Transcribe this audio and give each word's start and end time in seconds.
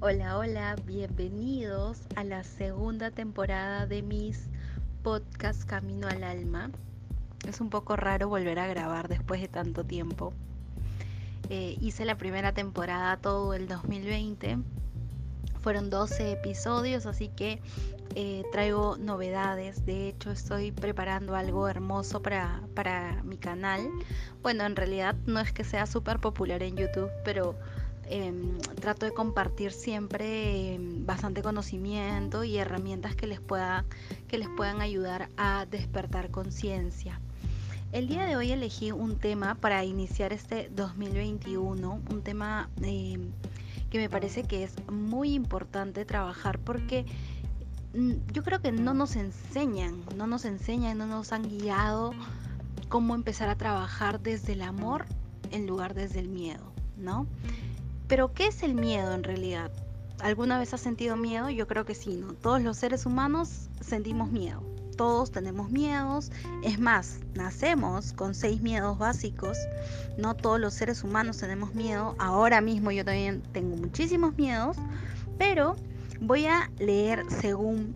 Hola, 0.00 0.38
hola, 0.38 0.76
bienvenidos 0.86 2.02
a 2.14 2.22
la 2.22 2.44
segunda 2.44 3.10
temporada 3.10 3.84
de 3.88 4.02
mis 4.02 4.48
podcast 5.02 5.64
Camino 5.64 6.06
al 6.06 6.22
Alma. 6.22 6.70
Es 7.48 7.60
un 7.60 7.68
poco 7.68 7.96
raro 7.96 8.28
volver 8.28 8.60
a 8.60 8.68
grabar 8.68 9.08
después 9.08 9.40
de 9.40 9.48
tanto 9.48 9.82
tiempo. 9.82 10.32
Eh, 11.50 11.76
hice 11.80 12.04
la 12.04 12.16
primera 12.16 12.52
temporada 12.52 13.16
todo 13.16 13.54
el 13.54 13.66
2020. 13.66 14.58
Fueron 15.60 15.90
12 15.90 16.30
episodios, 16.30 17.04
así 17.04 17.26
que 17.30 17.60
eh, 18.14 18.44
traigo 18.52 18.98
novedades. 18.98 19.84
De 19.84 20.08
hecho, 20.08 20.30
estoy 20.30 20.70
preparando 20.70 21.34
algo 21.34 21.66
hermoso 21.66 22.22
para, 22.22 22.62
para 22.76 23.20
mi 23.24 23.36
canal. 23.36 23.90
Bueno, 24.42 24.64
en 24.64 24.76
realidad 24.76 25.16
no 25.26 25.40
es 25.40 25.50
que 25.52 25.64
sea 25.64 25.86
súper 25.86 26.20
popular 26.20 26.62
en 26.62 26.76
YouTube, 26.76 27.10
pero 27.24 27.56
Em, 28.10 28.58
trato 28.80 29.04
de 29.04 29.12
compartir 29.12 29.70
siempre 29.70 30.74
em, 30.74 31.04
bastante 31.04 31.42
conocimiento 31.42 32.42
y 32.42 32.56
herramientas 32.56 33.14
que 33.14 33.26
les, 33.26 33.38
pueda, 33.38 33.84
que 34.28 34.38
les 34.38 34.48
puedan 34.48 34.80
ayudar 34.80 35.28
a 35.36 35.66
despertar 35.66 36.30
conciencia. 36.30 37.20
El 37.92 38.08
día 38.08 38.24
de 38.24 38.36
hoy 38.36 38.50
elegí 38.50 38.92
un 38.92 39.18
tema 39.18 39.56
para 39.56 39.84
iniciar 39.84 40.32
este 40.32 40.70
2021, 40.74 42.00
un 42.10 42.22
tema 42.22 42.70
em, 42.80 43.30
que 43.90 43.98
me 43.98 44.08
parece 44.08 44.42
que 44.44 44.64
es 44.64 44.74
muy 44.90 45.34
importante 45.34 46.06
trabajar 46.06 46.58
porque 46.58 47.04
mm, 47.94 48.12
yo 48.32 48.42
creo 48.42 48.62
que 48.62 48.72
no 48.72 48.94
nos 48.94 49.16
enseñan, 49.16 50.02
no 50.16 50.26
nos 50.26 50.46
enseñan, 50.46 50.96
no 50.96 51.06
nos 51.06 51.32
han 51.32 51.42
guiado 51.42 52.12
cómo 52.88 53.14
empezar 53.14 53.50
a 53.50 53.56
trabajar 53.56 54.20
desde 54.20 54.54
el 54.54 54.62
amor 54.62 55.04
en 55.50 55.66
lugar 55.66 55.92
desde 55.92 56.20
el 56.20 56.28
miedo, 56.28 56.72
¿no? 56.96 57.26
Pero 58.08 58.32
¿qué 58.32 58.46
es 58.46 58.62
el 58.62 58.74
miedo 58.74 59.12
en 59.12 59.22
realidad? 59.22 59.70
¿Alguna 60.20 60.58
vez 60.58 60.72
has 60.74 60.80
sentido 60.80 61.16
miedo? 61.16 61.50
Yo 61.50 61.66
creo 61.68 61.84
que 61.84 61.94
sí, 61.94 62.16
¿no? 62.16 62.32
Todos 62.32 62.62
los 62.62 62.78
seres 62.78 63.06
humanos 63.06 63.68
sentimos 63.80 64.32
miedo. 64.32 64.62
Todos 64.96 65.30
tenemos 65.30 65.70
miedos. 65.70 66.32
Es 66.64 66.80
más, 66.80 67.20
nacemos 67.34 68.14
con 68.14 68.34
seis 68.34 68.62
miedos 68.62 68.98
básicos. 68.98 69.58
No 70.16 70.34
todos 70.34 70.58
los 70.58 70.74
seres 70.74 71.04
humanos 71.04 71.36
tenemos 71.36 71.74
miedo. 71.74 72.16
Ahora 72.18 72.60
mismo 72.60 72.90
yo 72.90 73.04
también 73.04 73.42
tengo 73.52 73.76
muchísimos 73.76 74.36
miedos. 74.36 74.76
Pero 75.38 75.76
voy 76.20 76.46
a 76.46 76.70
leer 76.78 77.24
según 77.28 77.94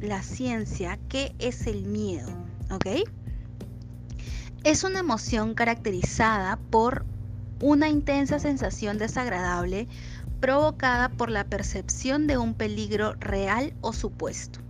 la 0.00 0.22
ciencia 0.22 0.98
qué 1.08 1.34
es 1.38 1.66
el 1.66 1.82
miedo. 1.82 2.30
¿Ok? 2.70 2.86
Es 4.64 4.84
una 4.84 5.00
emoción 5.00 5.54
caracterizada 5.54 6.58
por 6.70 7.04
una 7.60 7.88
intensa 7.88 8.38
sensación 8.38 8.98
desagradable 8.98 9.88
provocada 10.40 11.08
por 11.08 11.30
la 11.30 11.44
percepción 11.44 12.26
de 12.26 12.38
un 12.38 12.54
peligro 12.54 13.14
real 13.14 13.74
o 13.80 13.92
supuesto. 13.92 14.60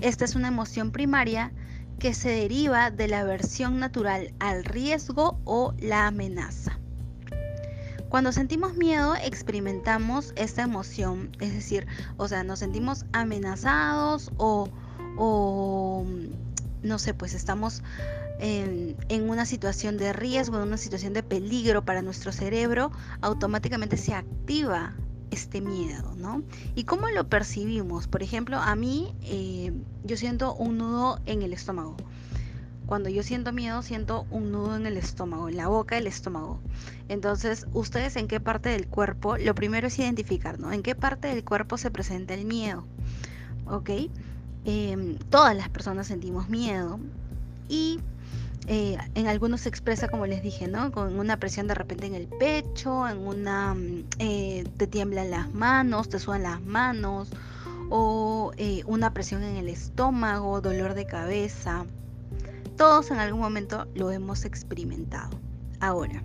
Esta 0.00 0.24
es 0.24 0.34
una 0.34 0.48
emoción 0.48 0.92
primaria 0.92 1.52
que 1.98 2.12
se 2.12 2.28
deriva 2.28 2.90
de 2.90 3.08
la 3.08 3.20
aversión 3.20 3.78
natural 3.80 4.34
al 4.38 4.64
riesgo 4.64 5.40
o 5.44 5.72
la 5.78 6.06
amenaza. 6.06 6.78
Cuando 8.08 8.30
sentimos 8.32 8.76
miedo 8.76 9.14
experimentamos 9.16 10.32
esta 10.36 10.62
emoción, 10.62 11.30
es 11.40 11.54
decir, 11.54 11.86
o 12.18 12.28
sea, 12.28 12.44
nos 12.44 12.60
sentimos 12.60 13.04
amenazados 13.12 14.30
o, 14.36 14.68
o 15.16 16.04
no 16.82 16.98
sé, 16.98 17.14
pues 17.14 17.34
estamos 17.34 17.82
en, 18.38 18.96
una 19.30 19.46
situación 19.46 19.96
de 19.96 20.12
riesgo, 20.12 20.56
en 20.56 20.68
una 20.68 20.76
situación 20.76 21.12
de 21.12 21.22
peligro 21.22 21.84
para 21.84 22.02
nuestro 22.02 22.32
cerebro, 22.32 22.92
automáticamente 23.20 23.96
se 23.96 24.14
activa 24.14 24.94
este 25.30 25.60
miedo, 25.60 26.14
¿no? 26.16 26.42
¿Y 26.74 26.84
cómo 26.84 27.08
lo 27.08 27.28
percibimos? 27.28 28.06
Por 28.06 28.22
ejemplo, 28.22 28.58
a 28.58 28.74
mí 28.76 29.14
eh, 29.22 29.72
yo 30.04 30.16
siento 30.16 30.54
un 30.54 30.78
nudo 30.78 31.20
en 31.26 31.42
el 31.42 31.52
estómago. 31.52 31.96
Cuando 32.86 33.08
yo 33.08 33.24
siento 33.24 33.52
miedo, 33.52 33.82
siento 33.82 34.26
un 34.30 34.52
nudo 34.52 34.76
en 34.76 34.86
el 34.86 34.96
estómago, 34.96 35.48
en 35.48 35.56
la 35.56 35.66
boca 35.66 35.96
del 35.96 36.06
estómago. 36.06 36.60
Entonces, 37.08 37.66
¿ustedes 37.72 38.14
en 38.14 38.28
qué 38.28 38.38
parte 38.38 38.68
del 38.68 38.86
cuerpo? 38.86 39.36
Lo 39.38 39.56
primero 39.56 39.88
es 39.88 39.98
identificar, 39.98 40.60
¿no? 40.60 40.72
¿En 40.72 40.84
qué 40.84 40.94
parte 40.94 41.26
del 41.26 41.44
cuerpo 41.44 41.78
se 41.78 41.90
presenta 41.90 42.34
el 42.34 42.44
miedo? 42.44 42.84
¿Ok? 43.66 43.90
Em, 44.64 45.18
todas 45.30 45.56
las 45.56 45.68
personas 45.68 46.06
sentimos 46.06 46.48
miedo 46.48 47.00
y 47.68 47.98
eh, 48.68 48.98
en 49.14 49.28
algunos 49.28 49.60
se 49.60 49.68
expresa, 49.68 50.08
como 50.08 50.26
les 50.26 50.42
dije, 50.42 50.66
¿no? 50.66 50.90
Con 50.90 51.18
una 51.18 51.38
presión 51.38 51.68
de 51.68 51.74
repente 51.74 52.06
en 52.06 52.14
el 52.14 52.26
pecho, 52.26 53.08
en 53.08 53.18
una 53.18 53.74
mm, 53.74 54.04
eh, 54.18 54.64
te 54.76 54.86
tiemblan 54.86 55.30
las 55.30 55.54
manos, 55.54 56.08
te 56.08 56.18
sudan 56.18 56.42
las 56.42 56.60
manos, 56.62 57.30
o 57.90 58.52
eh, 58.56 58.82
una 58.86 59.12
presión 59.12 59.44
en 59.44 59.56
el 59.56 59.68
estómago, 59.68 60.60
dolor 60.60 60.94
de 60.94 61.06
cabeza. 61.06 61.86
Todos 62.76 63.10
en 63.10 63.18
algún 63.18 63.40
momento 63.40 63.86
lo 63.94 64.10
hemos 64.10 64.44
experimentado. 64.44 65.38
Ahora, 65.78 66.22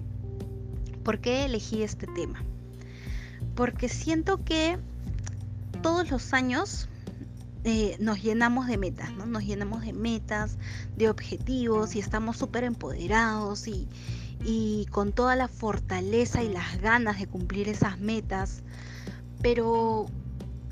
¿por 1.04 1.20
qué 1.20 1.46
elegí 1.46 1.84
este 1.84 2.08
tema? 2.08 2.44
Porque 3.56 3.88
siento 3.88 4.44
que 4.44 4.80
todos 5.84 6.10
los 6.10 6.34
años 6.34 6.90
eh, 7.64 7.96
nos 8.00 8.22
llenamos 8.22 8.68
de 8.68 8.78
metas, 8.78 9.12
¿no? 9.14 9.26
Nos 9.26 9.44
llenamos 9.44 9.84
de 9.84 9.94
metas, 9.94 10.58
de 10.98 11.10
objetivos 11.10 11.96
y 11.96 12.00
estamos 12.00 12.38
súper 12.38 12.64
empoderados 12.64 13.68
y, 13.68 13.88
y 14.44 14.88
con 14.92 15.12
toda 15.12 15.36
la 15.36 15.48
fortaleza 15.48 16.42
y 16.42 16.50
las 16.50 16.82
ganas 16.82 17.20
de 17.20 17.28
cumplir 17.28 17.70
esas 17.70 18.00
metas. 18.00 18.64
Pero 19.42 20.08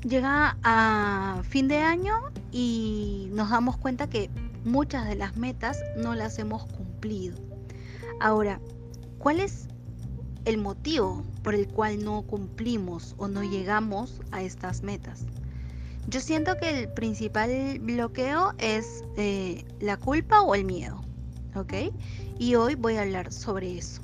llega 0.02 0.56
a 0.62 1.42
fin 1.48 1.68
de 1.68 1.78
año 1.78 2.14
y 2.50 3.28
nos 3.32 3.50
damos 3.50 3.76
cuenta 3.76 4.08
que 4.08 4.30
muchas 4.64 5.06
de 5.06 5.14
las 5.14 5.36
metas 5.36 5.78
no 5.96 6.14
las 6.14 6.38
hemos 6.38 6.64
cumplido. 6.64 7.36
Ahora, 8.20 8.60
¿cuál 9.18 9.40
es 9.40 9.68
el 10.44 10.58
motivo 10.58 11.22
por 11.42 11.54
el 11.54 11.68
cual 11.68 12.04
no 12.04 12.22
cumplimos 12.22 13.14
o 13.18 13.28
no 13.28 13.42
llegamos 13.42 14.20
a 14.30 14.42
estas 14.42 14.82
metas? 14.82 15.24
Yo 16.08 16.20
siento 16.20 16.56
que 16.56 16.80
el 16.80 16.88
principal 16.88 17.78
bloqueo 17.80 18.54
es 18.58 19.04
eh, 19.16 19.64
la 19.80 19.96
culpa 19.96 20.40
o 20.42 20.54
el 20.54 20.64
miedo, 20.64 21.02
¿ok? 21.54 21.74
Y 22.38 22.54
hoy 22.54 22.74
voy 22.74 22.96
a 22.96 23.02
hablar 23.02 23.32
sobre 23.32 23.78
eso. 23.78 24.00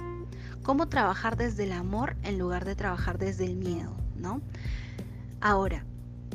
Cómo 0.62 0.88
trabajar 0.88 1.36
desde 1.36 1.64
el 1.64 1.72
amor 1.72 2.16
en 2.22 2.38
lugar 2.38 2.64
de 2.64 2.74
trabajar 2.76 3.18
desde 3.18 3.46
el 3.46 3.56
miedo, 3.56 3.92
¿no? 4.16 4.40
Ahora, 5.40 5.84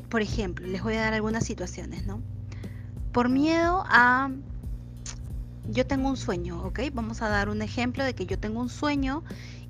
por 0.10 0.22
ejemplo, 0.22 0.68
les 0.68 0.84
voy 0.84 0.96
a 0.96 1.02
dar 1.02 1.14
algunas 1.14 1.46
situaciones, 1.46 2.06
¿no? 2.06 2.22
Por 3.14 3.30
miedo 3.30 3.84
a... 3.88 4.30
Yo 5.70 5.88
tengo 5.88 6.10
un 6.10 6.18
sueño, 6.18 6.64
¿ok? 6.64 6.80
Vamos 6.94 7.22
a 7.22 7.30
dar 7.30 7.48
un 7.48 7.62
ejemplo 7.62 8.04
de 8.04 8.14
que 8.14 8.26
yo 8.26 8.38
tengo 8.38 8.60
un 8.60 8.70
sueño 8.70 9.24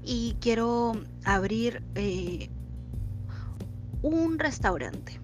y 0.03 0.35
quiero 0.39 0.93
abrir 1.25 1.83
eh, 1.95 2.49
un 4.01 4.39
restaurante, 4.39 5.20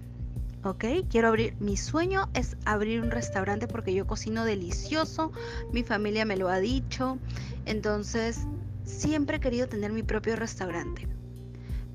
¿ok? 0.68 0.86
Quiero 1.10 1.30
abrir, 1.30 1.56
mi 1.60 1.78
sueño 1.78 2.30
es 2.34 2.58
abrir 2.66 3.02
un 3.02 3.12
restaurante 3.12 3.68
porque 3.68 3.94
yo 3.94 4.06
cocino 4.06 4.46
delicioso, 4.46 5.32
mi 5.72 5.84
familia 5.84 6.26
me 6.26 6.38
lo 6.38 6.50
ha 6.50 6.60
dicho, 6.60 7.18
entonces 7.66 8.42
siempre 8.84 9.38
he 9.38 9.40
querido 9.40 9.68
tener 9.68 9.92
mi 9.92 10.04
propio 10.04 10.36
restaurante. 10.36 11.08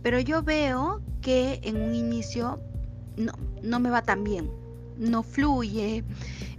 Pero 0.02 0.18
yo 0.20 0.42
veo 0.42 1.00
que 1.20 1.60
en 1.62 1.80
un 1.80 1.94
inicio 1.94 2.60
no, 3.16 3.32
no 3.62 3.80
me 3.80 3.90
va 3.90 4.02
tan 4.02 4.24
bien, 4.24 4.50
no 4.98 5.22
fluye 5.22 6.04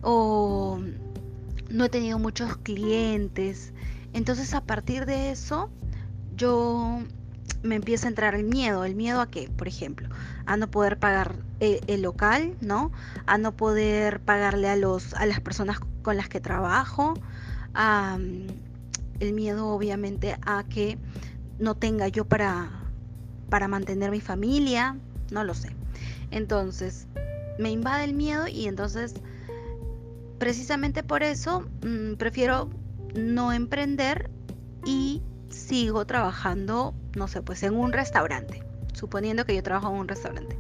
o 0.01 0.80
no 1.69 1.85
he 1.85 1.90
tenido 1.90 2.19
muchos 2.19 2.57
clientes. 2.57 3.74
Entonces 4.13 4.53
a 4.53 4.62
partir 4.62 5.06
de 5.06 5.31
eso 5.31 5.69
yo 6.36 7.00
me 7.63 7.75
empieza 7.75 8.07
a 8.07 8.10
entrar 8.10 8.36
el 8.36 8.44
miedo. 8.44 8.83
¿El 8.83 8.95
miedo 8.95 9.21
a 9.21 9.30
qué? 9.30 9.50
Por 9.50 9.68
ejemplo, 9.68 10.10
a 10.45 10.57
no 10.57 10.69
poder 10.69 11.00
pagar 11.00 11.36
eh, 11.60 11.80
el 11.88 12.01
local, 12.01 12.56
¿no? 12.62 12.92
A 13.25 13.38
no 13.38 13.54
poder 13.54 14.19
pagarle 14.19 14.69
a, 14.69 14.75
los, 14.75 15.13
a 15.15 15.25
las 15.25 15.39
personas 15.39 15.80
con 16.01 16.18
las 16.18 16.30
que 16.30 16.39
trabajo. 16.39 17.13
el 19.19 19.33
miedo 19.33 19.69
obviamente 19.69 20.38
a 20.45 20.63
que 20.65 20.98
no 21.57 21.75
tenga 21.75 22.10
yo 22.10 22.25
para, 22.25 22.69
para 23.50 23.68
mantener 23.68 24.12
mi 24.12 24.19
familia, 24.19 24.98
no 25.31 25.44
lo 25.44 25.54
sé. 25.54 25.69
Entonces, 26.31 27.07
me 27.57 27.71
invade 27.71 28.04
el 28.04 28.13
miedo 28.13 28.48
y 28.48 28.68
entonces, 28.68 29.13
precisamente 30.39 31.04
por 31.04 31.24
eso, 31.24 31.62
mm, 31.86 32.16
prefiero 32.16 32.69
no 33.16 33.54
emprender 33.54 34.30
y 34.86 35.21
sigo 35.53 36.05
trabajando, 36.05 36.94
no 37.15 37.27
sé, 37.27 37.41
pues 37.41 37.63
en 37.63 37.75
un 37.75 37.94
restaurante, 37.94 38.63
suponiendo 38.94 39.45
que 39.45 39.55
yo 39.55 39.63
trabajo 39.63 39.89
en 39.94 40.00
un 40.00 40.07
restaurante. 40.07 40.57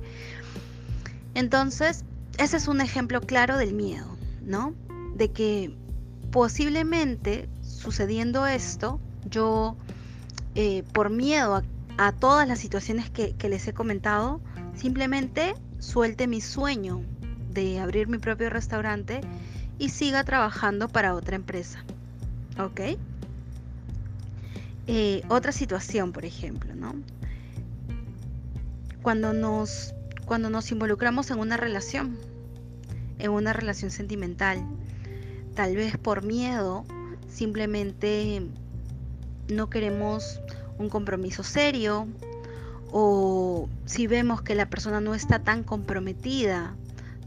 Entonces, 1.35 2.05
ese 2.37 2.57
es 2.57 2.67
un 2.67 2.81
ejemplo 2.81 3.21
claro 3.21 3.57
del 3.57 3.73
miedo, 3.73 4.07
¿no? 4.43 4.73
De 5.15 5.31
que 5.31 5.75
posiblemente 6.31 7.49
sucediendo 7.61 8.47
esto, 8.47 8.99
yo, 9.29 9.75
eh, 10.55 10.83
por 10.93 11.09
miedo 11.09 11.61
a 11.97 12.11
todas 12.11 12.47
las 12.47 12.59
situaciones 12.59 13.09
que, 13.09 13.33
que 13.33 13.49
les 13.49 13.67
he 13.67 13.73
comentado, 13.73 14.41
simplemente 14.75 15.53
suelte 15.79 16.27
mi 16.27 16.41
sueño 16.41 17.01
de 17.51 17.79
abrir 17.79 18.07
mi 18.07 18.17
propio 18.17 18.49
restaurante 18.49 19.21
y 19.77 19.89
siga 19.89 20.23
trabajando 20.23 20.87
para 20.87 21.13
otra 21.13 21.35
empresa. 21.35 21.83
¿Ok? 22.59 22.97
Eh, 24.87 25.23
otra 25.29 25.51
situación, 25.51 26.11
por 26.11 26.25
ejemplo, 26.25 26.75
¿no? 26.75 26.95
Cuando 29.01 29.33
nos, 29.33 29.93
cuando 30.25 30.49
nos 30.49 30.71
involucramos 30.71 31.31
en 31.31 31.39
una 31.39 31.57
relación, 31.57 32.17
en 33.19 33.31
una 33.31 33.53
relación 33.53 33.91
sentimental, 33.91 34.65
tal 35.55 35.75
vez 35.75 35.97
por 35.97 36.23
miedo, 36.23 36.85
simplemente 37.29 38.41
no 39.49 39.69
queremos 39.69 40.41
un 40.77 40.89
compromiso 40.89 41.43
serio, 41.43 42.07
o 42.91 43.69
si 43.85 44.07
vemos 44.07 44.41
que 44.41 44.53
la 44.53 44.69
persona 44.69 45.01
no 45.01 45.15
está 45.15 45.39
tan 45.39 45.63
comprometida, 45.63 46.75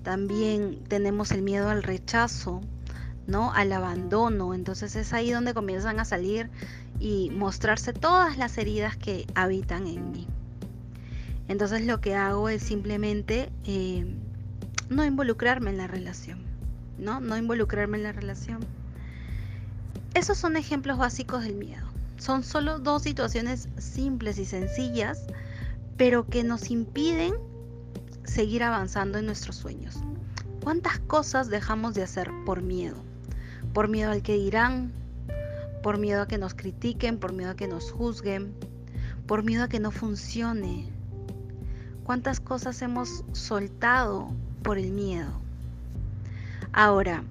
también 0.03 0.79
tenemos 0.87 1.33
el 1.33 1.43
miedo 1.43 1.69
al 1.69 1.83
rechazo, 1.83 2.61
¿no? 3.27 3.53
Al 3.53 3.73
abandono. 3.73 4.55
Entonces 4.55 4.95
es 4.95 5.13
ahí 5.13 5.33
donde 5.33 5.55
comienzan 5.55 5.99
a 5.99 6.05
salir 6.05 6.49
y 6.99 7.31
mostrarse 7.31 7.93
todas 7.93 8.37
las 8.39 8.59
heridas 8.59 8.97
que 8.97 9.27
habitan 9.35 9.87
en 9.87 10.11
mí. 10.11 10.27
Entonces 11.49 11.87
lo 11.87 12.01
que 12.01 12.15
hago 12.15 12.49
es 12.49 12.63
simplemente 12.63 13.51
eh, 13.65 14.07
no 14.89 15.05
involucrarme 15.05 15.71
en 15.71 15.79
la 15.79 15.87
relación, 15.87 16.41
¿no? 16.99 17.21
No 17.21 17.37
involucrarme 17.37 17.99
en 17.99 18.03
la 18.05 18.13
relación. 18.13 18.61
Esos 20.15 20.39
son 20.39 20.57
ejemplos 20.57 20.99
básicos 20.99 21.45
del 21.45 21.55
miedo. 21.55 21.87
Son 22.17 22.43
solo 22.43 22.79
dos 22.79 23.03
situaciones 23.03 23.69
simples 23.77 24.39
y 24.39 24.47
sencillas, 24.47 25.27
pero 25.97 26.27
que 26.27 26.43
nos 26.43 26.71
impiden 26.71 27.35
seguir 28.25 28.63
avanzando 28.63 29.19
en 29.19 29.27
nuestros 29.27 29.57
sueños. 29.57 29.99
¿Cuántas 30.63 30.99
cosas 31.01 31.49
dejamos 31.49 31.95
de 31.95 32.03
hacer 32.03 32.31
por 32.45 32.63
miedo? 32.63 32.97
Por 33.73 33.89
miedo 33.89 34.11
al 34.11 34.23
que 34.23 34.35
dirán, 34.35 34.93
por 35.87 35.99
miedo 35.99 36.23
a 36.23 36.27
que 36.27 36.37
nos 36.37 36.55
critiquen, 36.55 37.17
por 37.17 37.33
miedo 37.33 37.53
a 37.53 37.55
que 37.55 37.69
nos 37.69 37.93
juzguen, 37.93 38.53
por 39.29 39.45
miedo 39.45 39.63
a 39.63 39.69
que 39.69 39.79
no 39.79 39.93
funcione. 39.93 40.89
¿Cuántas 42.03 42.41
cosas 42.41 42.83
hemos 42.83 43.23
soltado 43.31 44.33
por 44.65 44.79
el 44.79 44.91
miedo? 44.91 45.31
Ahora, 46.73 47.23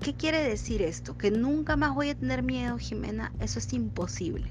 ¿qué 0.00 0.14
quiere 0.14 0.42
decir 0.42 0.80
esto? 0.80 1.18
¿Que 1.18 1.30
nunca 1.30 1.76
más 1.76 1.94
voy 1.94 2.08
a 2.08 2.14
tener 2.14 2.42
miedo, 2.42 2.78
Jimena? 2.78 3.30
Eso 3.40 3.58
es 3.58 3.70
imposible. 3.74 4.46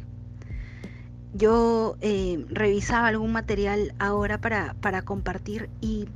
Yo 1.34 1.98
eh, 2.02 2.46
revisaba 2.48 3.08
algún 3.08 3.32
material 3.32 3.96
ahora 3.98 4.40
para, 4.40 4.76
para 4.82 5.02
compartir 5.02 5.68
y, 5.82 6.08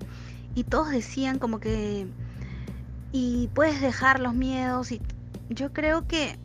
y 0.54 0.64
todos 0.64 0.92
decían 0.92 1.40
como 1.40 1.60
que, 1.60 2.06
y 3.12 3.50
puedes 3.56 3.82
dejar 3.82 4.20
los 4.20 4.36
miedos 4.36 4.92
y 4.92 5.02
yo 5.50 5.74
creo 5.74 6.08
que 6.08 6.38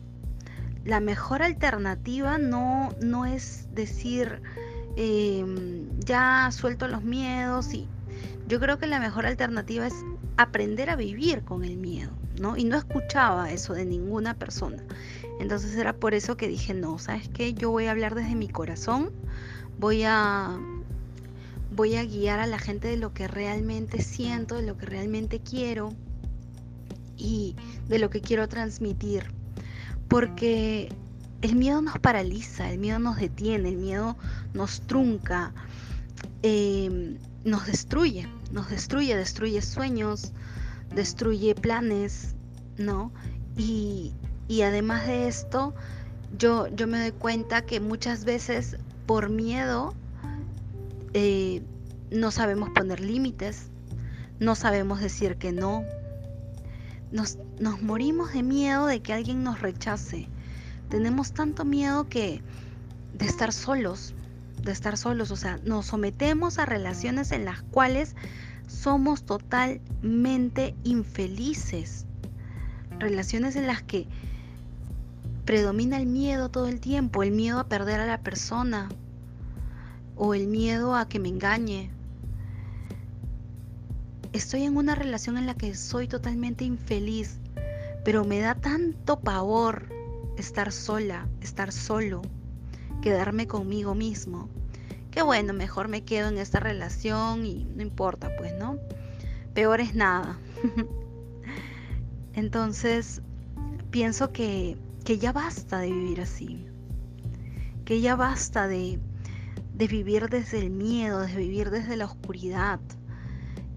la 0.85 0.99
mejor 0.99 1.43
alternativa 1.43 2.37
no, 2.37 2.93
no 3.01 3.25
es 3.25 3.67
decir, 3.73 4.41
em, 4.95 5.87
ya 5.99 6.49
suelto 6.51 6.87
los 6.87 7.03
miedos 7.03 7.73
y 7.73 7.87
yo 8.47 8.59
creo 8.59 8.79
que 8.79 8.87
la 8.87 8.99
mejor 8.99 9.25
alternativa 9.25 9.87
es 9.87 9.93
aprender 10.37 10.89
a 10.89 10.95
vivir 10.95 11.43
con 11.43 11.63
el 11.63 11.77
miedo, 11.77 12.11
¿no? 12.39 12.57
Y 12.57 12.63
no 12.63 12.77
escuchaba 12.77 13.51
eso 13.51 13.73
de 13.73 13.85
ninguna 13.85 14.33
persona. 14.33 14.83
Entonces 15.39 15.75
era 15.75 15.93
por 15.93 16.13
eso 16.13 16.35
que 16.35 16.47
dije, 16.47 16.73
no, 16.73 16.97
¿sabes 16.97 17.29
qué? 17.29 17.53
Yo 17.53 17.69
voy 17.71 17.85
a 17.85 17.91
hablar 17.91 18.15
desde 18.15 18.35
mi 18.35 18.49
corazón, 18.49 19.11
voy 19.79 20.03
a 20.03 20.59
voy 21.73 21.95
a 21.95 22.03
guiar 22.03 22.39
a 22.39 22.47
la 22.47 22.59
gente 22.59 22.89
de 22.89 22.97
lo 22.97 23.13
que 23.13 23.29
realmente 23.29 24.01
siento, 24.01 24.55
de 24.55 24.63
lo 24.63 24.77
que 24.77 24.85
realmente 24.85 25.39
quiero 25.39 25.93
y 27.15 27.55
de 27.87 27.97
lo 27.97 28.09
que 28.09 28.19
quiero 28.19 28.49
transmitir 28.49 29.31
porque 30.11 30.89
el 31.41 31.55
miedo 31.55 31.81
nos 31.81 31.97
paraliza, 31.99 32.69
el 32.69 32.79
miedo 32.79 32.99
nos 32.99 33.15
detiene, 33.15 33.69
el 33.69 33.77
miedo 33.77 34.17
nos 34.53 34.81
trunca, 34.81 35.53
em, 36.43 37.17
nos 37.45 37.65
destruye, 37.65 38.27
nos 38.51 38.69
destruye, 38.69 39.15
destruye 39.15 39.61
sueños, 39.61 40.33
destruye 40.93 41.55
planes, 41.55 42.35
¿no? 42.77 43.13
Y, 43.55 44.11
además 44.61 45.07
de 45.07 45.29
esto, 45.29 45.73
yo, 46.37 46.67
yo 46.67 46.87
me 46.87 46.99
doy 46.99 47.11
cuenta 47.13 47.61
que 47.65 47.79
muchas 47.79 48.25
veces 48.25 48.75
por 49.05 49.29
miedo 49.29 49.93
eh, 51.13 51.63
no 52.11 52.31
sabemos 52.31 52.69
poner 52.71 52.99
límites, 52.99 53.69
no 54.41 54.55
sabemos 54.55 54.99
decir 54.99 55.37
que 55.37 55.53
no, 55.53 55.85
nos, 57.13 57.37
morimos 57.81 58.33
de 58.33 58.43
miedo 58.43 58.87
de 58.87 59.01
que 59.01 59.13
alguien 59.13 59.43
nos 59.43 59.61
rechace. 59.61 60.27
Tenemos 60.89 61.31
tanto 61.31 61.63
miedo 61.63 62.09
que 62.09 62.41
de 63.17 63.25
estar 63.25 63.53
solos, 63.53 64.13
de 64.63 64.71
estar 64.71 64.97
solos, 64.97 65.31
o 65.31 65.35
sea, 65.35 65.59
nos 65.63 65.87
sometemos 65.87 66.59
a 66.59 66.65
relaciones 66.65 67.31
en 67.31 67.45
las 67.45 67.61
cuales 67.61 68.15
somos 68.67 69.23
totalmente 69.23 70.75
infelices. 70.83 72.05
Relaciones 72.99 73.55
en 73.55 73.67
las 73.67 73.81
que 73.83 74.07
predomina 75.45 75.97
el 75.97 76.05
miedo 76.05 76.49
todo 76.49 76.67
el 76.67 76.79
tiempo, 76.79 77.23
el 77.23 77.31
miedo 77.31 77.59
a 77.59 77.67
perder 77.67 77.99
a 77.99 78.05
la 78.05 78.21
persona 78.21 78.89
o 80.15 80.33
el 80.33 80.47
miedo 80.47 80.95
a 80.95 81.07
que 81.07 81.19
me 81.19 81.29
engañe 81.29 81.91
estoy 84.33 84.63
en 84.63 84.77
una 84.77 84.95
relación 84.95 85.37
en 85.37 85.45
la 85.45 85.55
que 85.55 85.75
soy 85.75 86.07
totalmente 86.07 86.63
infeliz, 86.63 87.37
pero 88.03 88.25
me 88.25 88.39
da 88.39 88.55
tanto 88.55 89.19
pavor 89.19 89.87
estar 90.37 90.71
sola, 90.71 91.27
estar 91.41 91.71
solo, 91.71 92.21
quedarme 93.01 93.47
conmigo 93.47 93.95
mismo. 93.95 94.49
Que 95.11 95.21
bueno, 95.21 95.53
mejor 95.53 95.87
me 95.87 96.03
quedo 96.03 96.29
en 96.29 96.37
esta 96.37 96.59
relación 96.59 97.45
y 97.45 97.65
no 97.75 97.81
importa, 97.81 98.29
pues, 98.37 98.53
¿no? 98.57 98.77
Peor 99.53 99.81
es 99.81 99.93
nada. 99.93 100.39
Entonces, 102.33 103.21
pienso 103.91 104.31
que, 104.31 104.77
que, 105.03 105.17
ya 105.17 105.33
basta 105.33 105.79
de 105.79 105.91
vivir 105.91 106.21
así. 106.21 106.65
Que 107.83 107.99
ya 107.99 108.15
basta 108.15 108.67
de, 108.69 108.99
de 109.73 109.87
vivir 109.87 110.29
desde 110.29 110.59
el 110.59 110.69
miedo, 110.69 111.19
de 111.19 111.35
vivir 111.35 111.71
desde 111.71 111.97
la 111.97 112.05
oscuridad 112.05 112.79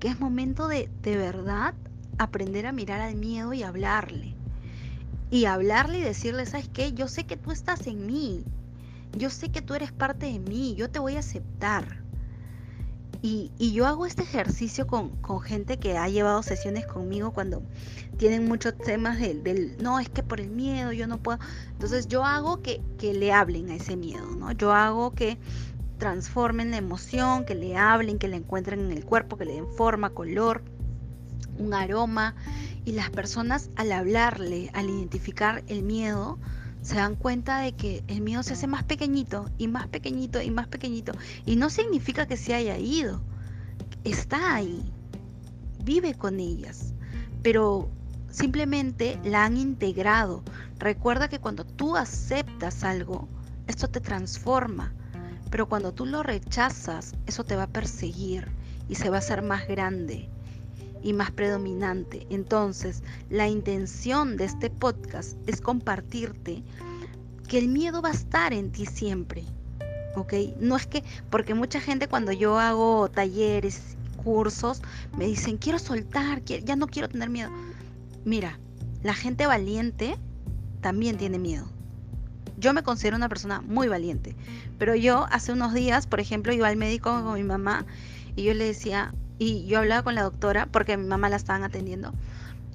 que 0.04 0.11
es 0.11 0.21
momento 0.21 0.69
de 0.69 0.90
de 1.00 1.16
verdad 1.16 1.73
aprender 2.18 2.66
a 2.66 2.73
mirar 2.73 3.00
al 3.00 3.16
miedo 3.16 3.52
y 3.52 3.62
hablarle. 3.62 4.35
Y 5.30 5.47
hablarle 5.47 5.99
y 5.99 6.02
decirle, 6.02 6.47
¿sabes 6.47 6.68
qué? 6.68 6.92
Yo 6.92 7.09
sé 7.09 7.25
que 7.25 7.37
tú 7.37 7.50
estás 7.50 7.87
en 7.87 8.06
mí. 8.06 8.44
Yo 9.16 9.30
sé 9.30 9.50
que 9.50 9.62
tú 9.62 9.75
eres 9.75 9.92
parte 9.92 10.26
de 10.26 10.38
mí. 10.38 10.75
Yo 10.76 10.90
te 10.90 10.99
voy 10.99 11.16
a 11.16 11.21
aceptar. 11.21 12.04
Y, 13.26 13.50
yo 13.73 13.87
hago 13.87 14.04
este 14.04 14.23
ejercicio 14.23 14.87
con, 14.87 15.18
gente 15.40 15.78
que 15.78 15.97
ha 15.97 16.11
llevado 16.11 16.42
sesiones 16.42 16.87
conmigo 16.87 17.33
cuando 17.33 17.62
tienen 18.18 18.47
muchos 18.47 18.76
temas 18.76 19.18
del, 19.18 19.42
del, 19.42 19.83
no, 19.83 19.99
es 19.99 20.11
que 20.11 20.23
por 20.23 20.40
el 20.40 20.50
miedo 20.50 20.92
yo 20.92 21.06
no 21.06 21.16
puedo. 21.16 21.38
Entonces 21.71 22.06
yo 22.06 22.23
hago 22.23 22.61
que, 22.61 22.83
que 22.99 23.14
le 23.14 23.33
hablen 23.33 23.71
a 23.71 23.76
ese 23.76 23.97
miedo, 23.97 24.26
¿no? 24.37 24.52
Yo 24.52 24.75
hago 24.75 25.14
que 25.14 25.38
transformen 25.97 26.71
la 26.71 26.76
emoción, 26.76 27.47
que 27.47 27.54
le 27.54 27.78
hablen, 27.78 28.18
que 28.18 28.28
le 28.28 28.37
encuentren 28.37 28.80
en 28.80 28.92
el 28.92 29.06
cuerpo, 29.06 29.38
que 29.38 29.47
le 29.47 29.54
den 29.54 29.68
forma, 29.68 30.11
color, 30.11 30.62
un 31.58 31.74
aroma. 31.74 32.34
Y 32.84 32.92
las 32.92 33.10
personas 33.10 33.70
al 33.76 33.92
hablarle, 33.92 34.70
al 34.74 34.90
identificar 34.90 35.64
el 35.68 35.82
miedo, 35.82 36.38
se 36.82 36.96
dan 36.96 37.16
cuenta 37.16 37.60
de 37.60 37.72
que 37.72 38.04
el 38.08 38.20
miedo 38.20 38.42
se 38.42 38.52
hace 38.52 38.66
más 38.66 38.84
pequeñito 38.84 39.50
y 39.56 39.68
más 39.68 39.88
pequeñito 39.88 40.42
y 40.42 40.50
más 40.50 40.68
pequeñito. 40.68 41.12
Y 41.46 41.56
no 41.56 41.70
significa 41.70 42.26
que 42.26 42.36
se 42.36 42.54
haya 42.54 42.78
ido. 42.78 43.22
Está 44.04 44.54
ahí. 44.54 44.92
Vive 45.82 46.14
con 46.14 46.40
ellas. 46.40 46.92
Pero 47.42 47.88
simplemente 48.30 49.18
la 49.24 49.44
han 49.44 49.56
integrado. 49.56 50.42
Recuerda 50.78 51.28
que 51.28 51.38
cuando 51.38 51.64
tú 51.64 51.96
aceptas 51.96 52.84
algo, 52.84 53.28
esto 53.66 53.88
te 53.88 54.00
transforma 54.00 54.92
pero 55.54 55.68
cuando 55.68 55.94
tú 55.94 56.04
lo 56.04 56.24
rechazas, 56.24 57.14
eso 57.26 57.44
te 57.44 57.54
va 57.54 57.62
a 57.62 57.68
perseguir 57.68 58.48
y 58.88 58.96
se 58.96 59.08
va 59.08 59.18
a 59.18 59.18
hacer 59.20 59.40
más 59.40 59.68
grande 59.68 60.28
y 61.04 61.12
más 61.12 61.30
predominante. 61.30 62.26
Entonces, 62.30 63.04
la 63.30 63.46
intención 63.46 64.37
de 64.37 64.46
este 64.46 64.70
podcast 64.70 65.37
es 65.46 65.61
compartirte 65.61 66.64
que 67.46 67.58
el 67.58 67.68
miedo 67.68 68.02
va 68.02 68.08
a 68.08 68.12
estar 68.12 68.52
en 68.52 68.73
ti 68.73 68.87
siempre. 68.87 69.44
¿Ok? 70.16 70.32
No 70.58 70.76
es 70.76 70.87
que, 70.87 71.04
porque 71.30 71.54
mucha 71.54 71.80
gente 71.80 72.08
cuando 72.08 72.32
yo 72.32 72.58
hago 72.58 73.11
talleres, 73.11 73.96
cursos, 74.25 74.80
me 75.18 75.26
dicen, 75.26 75.58
quiero 75.58 75.78
soltar, 75.78 76.42
ya 76.44 76.75
no 76.75 76.87
quiero 76.87 77.08
tener 77.08 77.28
miedo. 77.28 77.50
Mira, 78.25 78.58
la 79.02 79.12
gente 79.12 79.46
valiente 79.46 80.16
también 80.80 81.18
tiene 81.18 81.38
miedo. 81.38 81.66
yo 82.56 82.73
me 82.73 82.82
considero 82.82 83.16
una 83.16 83.28
persona 83.28 83.61
muy 83.61 83.88
valiente, 83.88 84.37
pero 84.78 84.94
yo 84.94 85.26
hace 85.30 85.52
unos 85.52 85.75
días, 85.75 86.06
por 86.06 86.20
ejemplo, 86.20 86.52
iba 86.52 86.68
al 86.68 86.76
médico 86.76 87.11
con 87.11 87.34
mi 87.34 87.42
mamá 87.42 87.84
y 88.37 88.44
yo 88.44 88.54
le 88.54 88.64
decía, 88.64 89.12
y 89.38 89.67
yo 89.67 89.79
hablaba 89.79 90.03
con 90.03 90.14
la 90.14 90.23
doctora, 90.23 90.67
porque 90.67 90.97
mi 90.97 91.07
mamá 91.07 91.29
la 91.29 91.37
estaban 91.37 91.64
atendiendo, 91.64 92.12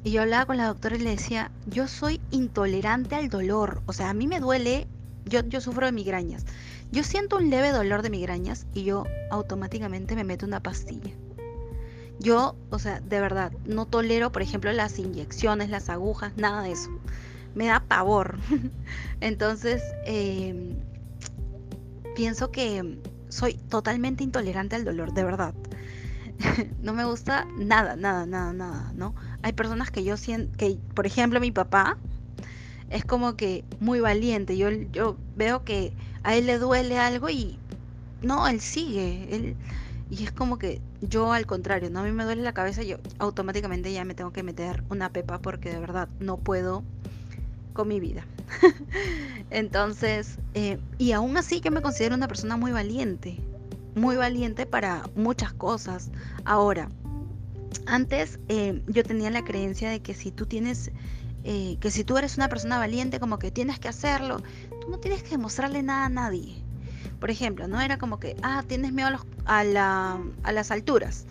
y 0.03 0.11
yo 0.11 0.21
hablaba 0.21 0.45
con 0.45 0.57
la 0.57 0.67
doctora 0.67 0.95
y 0.95 0.99
le 0.99 1.11
decía, 1.11 1.51
yo 1.65 1.87
soy 1.87 2.21
intolerante 2.31 3.15
al 3.15 3.29
dolor, 3.29 3.81
o 3.85 3.93
sea, 3.93 4.09
a 4.09 4.13
mí 4.13 4.27
me 4.27 4.39
duele, 4.39 4.87
yo, 5.25 5.41
yo 5.41 5.61
sufro 5.61 5.85
de 5.85 5.91
migrañas, 5.91 6.45
yo 6.91 7.03
siento 7.03 7.37
un 7.37 7.49
leve 7.49 7.71
dolor 7.71 8.01
de 8.01 8.09
migrañas 8.09 8.65
y 8.73 8.83
yo 8.83 9.05
automáticamente 9.29 10.15
me 10.15 10.23
meto 10.23 10.45
una 10.45 10.61
pastilla. 10.61 11.11
Yo, 12.19 12.55
o 12.69 12.79
sea, 12.79 12.99
de 12.99 13.21
verdad, 13.21 13.53
no 13.65 13.85
tolero, 13.85 14.31
por 14.31 14.41
ejemplo, 14.41 14.71
las 14.73 14.99
inyecciones, 14.99 15.69
las 15.69 15.89
agujas, 15.89 16.33
nada 16.35 16.61
de 16.63 16.73
eso. 16.73 16.89
Me 17.55 17.67
da 17.67 17.79
pavor. 17.79 18.37
Entonces, 19.21 19.81
em, 20.05 20.75
pienso 22.15 22.51
que 22.51 22.99
soy 23.29 23.53
totalmente 23.53 24.23
intolerante 24.23 24.75
al 24.75 24.83
dolor, 24.83 25.13
de 25.13 25.23
verdad. 25.23 25.53
no 26.81 26.93
me 26.93 27.05
gusta 27.05 27.47
nada, 27.57 27.95
nada, 27.95 28.25
nada, 28.25 28.53
nada, 28.53 28.91
¿no? 28.95 29.13
Hay 29.41 29.53
personas 29.53 29.91
que 29.91 30.03
yo 30.03 30.17
siento, 30.17 30.55
que, 30.57 30.77
por 30.93 31.05
ejemplo, 31.05 31.39
mi 31.39 31.51
papá 31.51 31.97
es 32.89 33.05
como 33.05 33.35
que 33.35 33.63
muy 33.79 33.99
valiente. 33.99 34.57
Yo, 34.57 34.69
yo 34.69 35.17
veo 35.35 35.63
que 35.63 35.93
a 36.23 36.35
él 36.35 36.45
le 36.45 36.57
duele 36.57 36.97
algo 36.97 37.29
y 37.29 37.57
no, 38.21 38.47
él 38.47 38.61
sigue. 38.61 39.27
Él, 39.35 39.55
y 40.09 40.23
es 40.23 40.31
como 40.31 40.57
que 40.57 40.81
yo 41.01 41.33
al 41.33 41.45
contrario, 41.45 41.89
no 41.89 41.99
a 41.99 42.03
mí 42.03 42.11
me 42.11 42.23
duele 42.23 42.41
la 42.41 42.53
cabeza, 42.53 42.83
yo 42.83 42.97
automáticamente 43.19 43.93
ya 43.93 44.05
me 44.05 44.15
tengo 44.15 44.31
que 44.31 44.43
meter 44.43 44.83
una 44.89 45.09
pepa 45.09 45.39
porque 45.39 45.69
de 45.69 45.79
verdad 45.79 46.09
no 46.19 46.37
puedo 46.37 46.83
con 47.73 47.87
mi 47.87 47.99
vida. 47.99 48.25
Entonces, 49.51 50.37
eh, 50.55 50.79
y 50.97 51.11
aún 51.11 51.37
así 51.37 51.61
yo 51.61 51.71
me 51.71 51.81
considero 51.81 52.15
una 52.15 52.27
persona 52.27 52.57
muy 52.57 52.71
valiente, 52.71 53.37
muy 53.99 54.15
valiente 54.15 54.65
para 54.65 55.03
muchas 55.15 55.53
cosas. 55.53 56.09
Ahora, 56.45 56.89
antes 57.85 58.39
eh, 58.47 58.81
yo 58.87 59.03
tenía 59.03 59.29
la 59.29 59.43
creencia 59.43 59.89
de 59.89 60.01
que 60.01 60.13
si 60.13 60.31
tú 60.31 60.45
tienes, 60.45 60.91
eh, 61.43 61.77
que 61.79 61.91
si 61.91 62.03
tú 62.03 62.17
eres 62.17 62.37
una 62.37 62.49
persona 62.49 62.77
valiente, 62.77 63.19
como 63.19 63.39
que 63.39 63.51
tienes 63.51 63.79
que 63.79 63.87
hacerlo, 63.87 64.41
tú 64.81 64.89
no 64.89 64.99
tienes 64.99 65.23
que 65.23 65.31
demostrarle 65.31 65.83
nada 65.83 66.05
a 66.05 66.09
nadie. 66.09 66.63
Por 67.19 67.29
ejemplo, 67.29 67.67
no 67.67 67.81
era 67.81 67.97
como 67.97 68.19
que, 68.19 68.37
ah, 68.43 68.63
tienes 68.65 68.93
miedo 68.93 69.09
a, 69.45 69.63
las 69.63 70.71
alturas. 70.71 71.25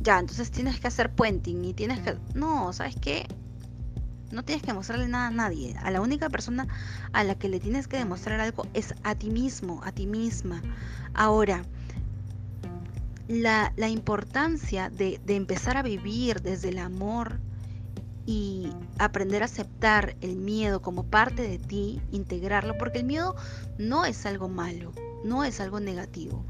Ya, 0.00 0.18
entonces 0.18 0.50
tienes 0.50 0.80
que 0.80 0.86
hacer 0.86 1.12
puenting 1.14 1.64
y 1.64 1.74
tienes 1.74 2.00
que... 2.00 2.16
No, 2.34 2.72
¿sabes 2.72 2.96
qué? 3.00 3.26
No 4.32 4.42
tienes 4.42 4.62
que 4.62 4.72
mostrarle 4.72 5.06
nada 5.06 5.28
a 5.28 5.30
nadie. 5.30 5.76
A 5.82 5.90
la 5.90 6.00
única 6.00 6.30
persona 6.30 6.66
a 7.12 7.24
la 7.24 7.34
que 7.34 7.48
le 7.48 7.60
tienes 7.60 7.88
que 7.88 7.98
demostrar 7.98 8.40
algo 8.40 8.66
es 8.72 8.94
a 9.02 9.14
ti 9.14 9.30
mismo, 9.30 9.80
a 9.84 9.92
ti 9.92 10.06
misma. 10.06 10.62
Ahora, 11.12 11.62
la, 13.28 13.72
importancia 13.88 14.90
de, 14.90 15.20
de 15.24 15.36
empezar 15.36 15.76
a 15.76 15.82
vivir 15.82 16.40
desde 16.42 16.70
el 16.70 16.78
amor 16.78 17.40
y 18.26 18.70
aprender 18.98 19.42
a 19.42 19.46
aceptar 19.46 20.16
el 20.20 20.36
miedo 20.36 20.80
como 20.80 21.04
parte 21.04 21.42
de 21.42 21.58
ti, 21.58 22.00
integrarlo, 22.10 22.76
porque 22.78 22.98
el 22.98 23.04
miedo 23.04 23.36
no 23.78 24.04
es 24.04 24.24
algo 24.24 24.48
malo 24.48 24.92
no 25.24 25.42
es 25.42 25.60
algo 25.60 25.80
negativo. 25.80 26.44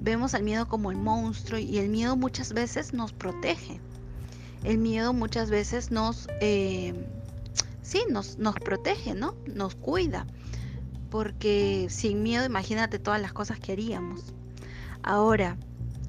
Vemos 0.00 0.34
al 0.34 0.42
miedo 0.42 0.66
como 0.68 0.90
el 0.90 0.96
monstruo 0.96 1.58
y 1.58 1.78
el 1.78 1.88
miedo 1.88 2.16
muchas 2.16 2.52
veces 2.52 2.94
nos 2.94 3.12
protege. 3.12 3.80
El 4.64 4.78
miedo 4.78 5.12
muchas 5.12 5.50
veces 5.50 5.90
nos, 5.90 6.28
eh, 6.40 6.94
sí, 7.82 8.04
nos, 8.08 8.38
nos 8.38 8.54
protege, 8.54 9.14
¿no? 9.14 9.34
Nos 9.46 9.74
cuida. 9.74 10.26
Porque 11.10 11.88
sin 11.90 12.22
miedo, 12.22 12.44
imagínate 12.46 12.98
todas 12.98 13.20
las 13.20 13.32
cosas 13.32 13.58
que 13.58 13.72
haríamos. 13.72 14.32
Ahora, 15.02 15.56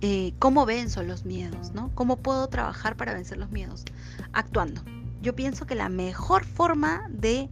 eh, 0.06 0.34
¿cómo 0.38 0.66
venzo 0.66 1.02
los 1.02 1.24
miedos? 1.24 1.72
¿no? 1.72 1.90
¿Cómo 1.96 2.18
puedo 2.18 2.50
trabajar 2.50 2.98
para 2.98 3.14
vencer 3.14 3.38
los 3.38 3.52
miedos? 3.52 3.86
Actuando. 4.34 4.82
Yo 5.22 5.34
pienso 5.34 5.66
que 5.66 5.76
la 5.76 5.88
mejor 5.88 6.44
forma 6.44 7.08
de 7.10 7.50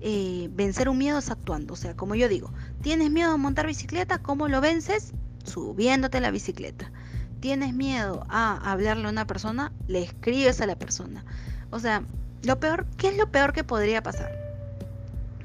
eh, 0.00 0.48
vencer 0.52 0.88
un 0.88 0.96
miedo 0.96 1.18
es 1.18 1.28
actuando. 1.28 1.74
O 1.74 1.76
sea, 1.76 1.96
como 1.96 2.14
yo 2.14 2.28
digo, 2.28 2.52
¿tienes 2.82 3.10
miedo 3.10 3.32
a 3.32 3.36
montar 3.36 3.66
bicicleta? 3.66 4.18
¿Cómo 4.18 4.46
lo 4.46 4.60
vences? 4.60 5.12
Subiéndote 5.42 6.20
la 6.20 6.30
bicicleta. 6.30 6.92
¿Tienes 7.40 7.74
miedo 7.74 8.24
a 8.28 8.70
hablarle 8.70 9.06
a 9.08 9.10
una 9.10 9.26
persona? 9.26 9.72
Le 9.88 10.04
escribes 10.04 10.60
a 10.60 10.66
la 10.66 10.78
persona. 10.78 11.24
O 11.70 11.80
sea, 11.80 12.04
lo 12.44 12.60
peor, 12.60 12.86
¿qué 12.96 13.08
es 13.08 13.16
lo 13.16 13.32
peor 13.32 13.52
que 13.52 13.64
podría 13.64 14.04
pasar? 14.04 14.30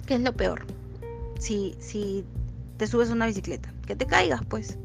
¿Qué 0.05 0.13
es 0.13 0.21
lo 0.21 0.33
peor? 0.33 0.67
Si, 1.39 1.75
si 1.79 2.23
te 2.77 2.85
subes 2.85 3.09
a 3.09 3.13
una 3.13 3.25
bicicleta, 3.25 3.73
que 3.87 3.95
te 3.95 4.05
caigas, 4.05 4.41
pues. 4.47 4.77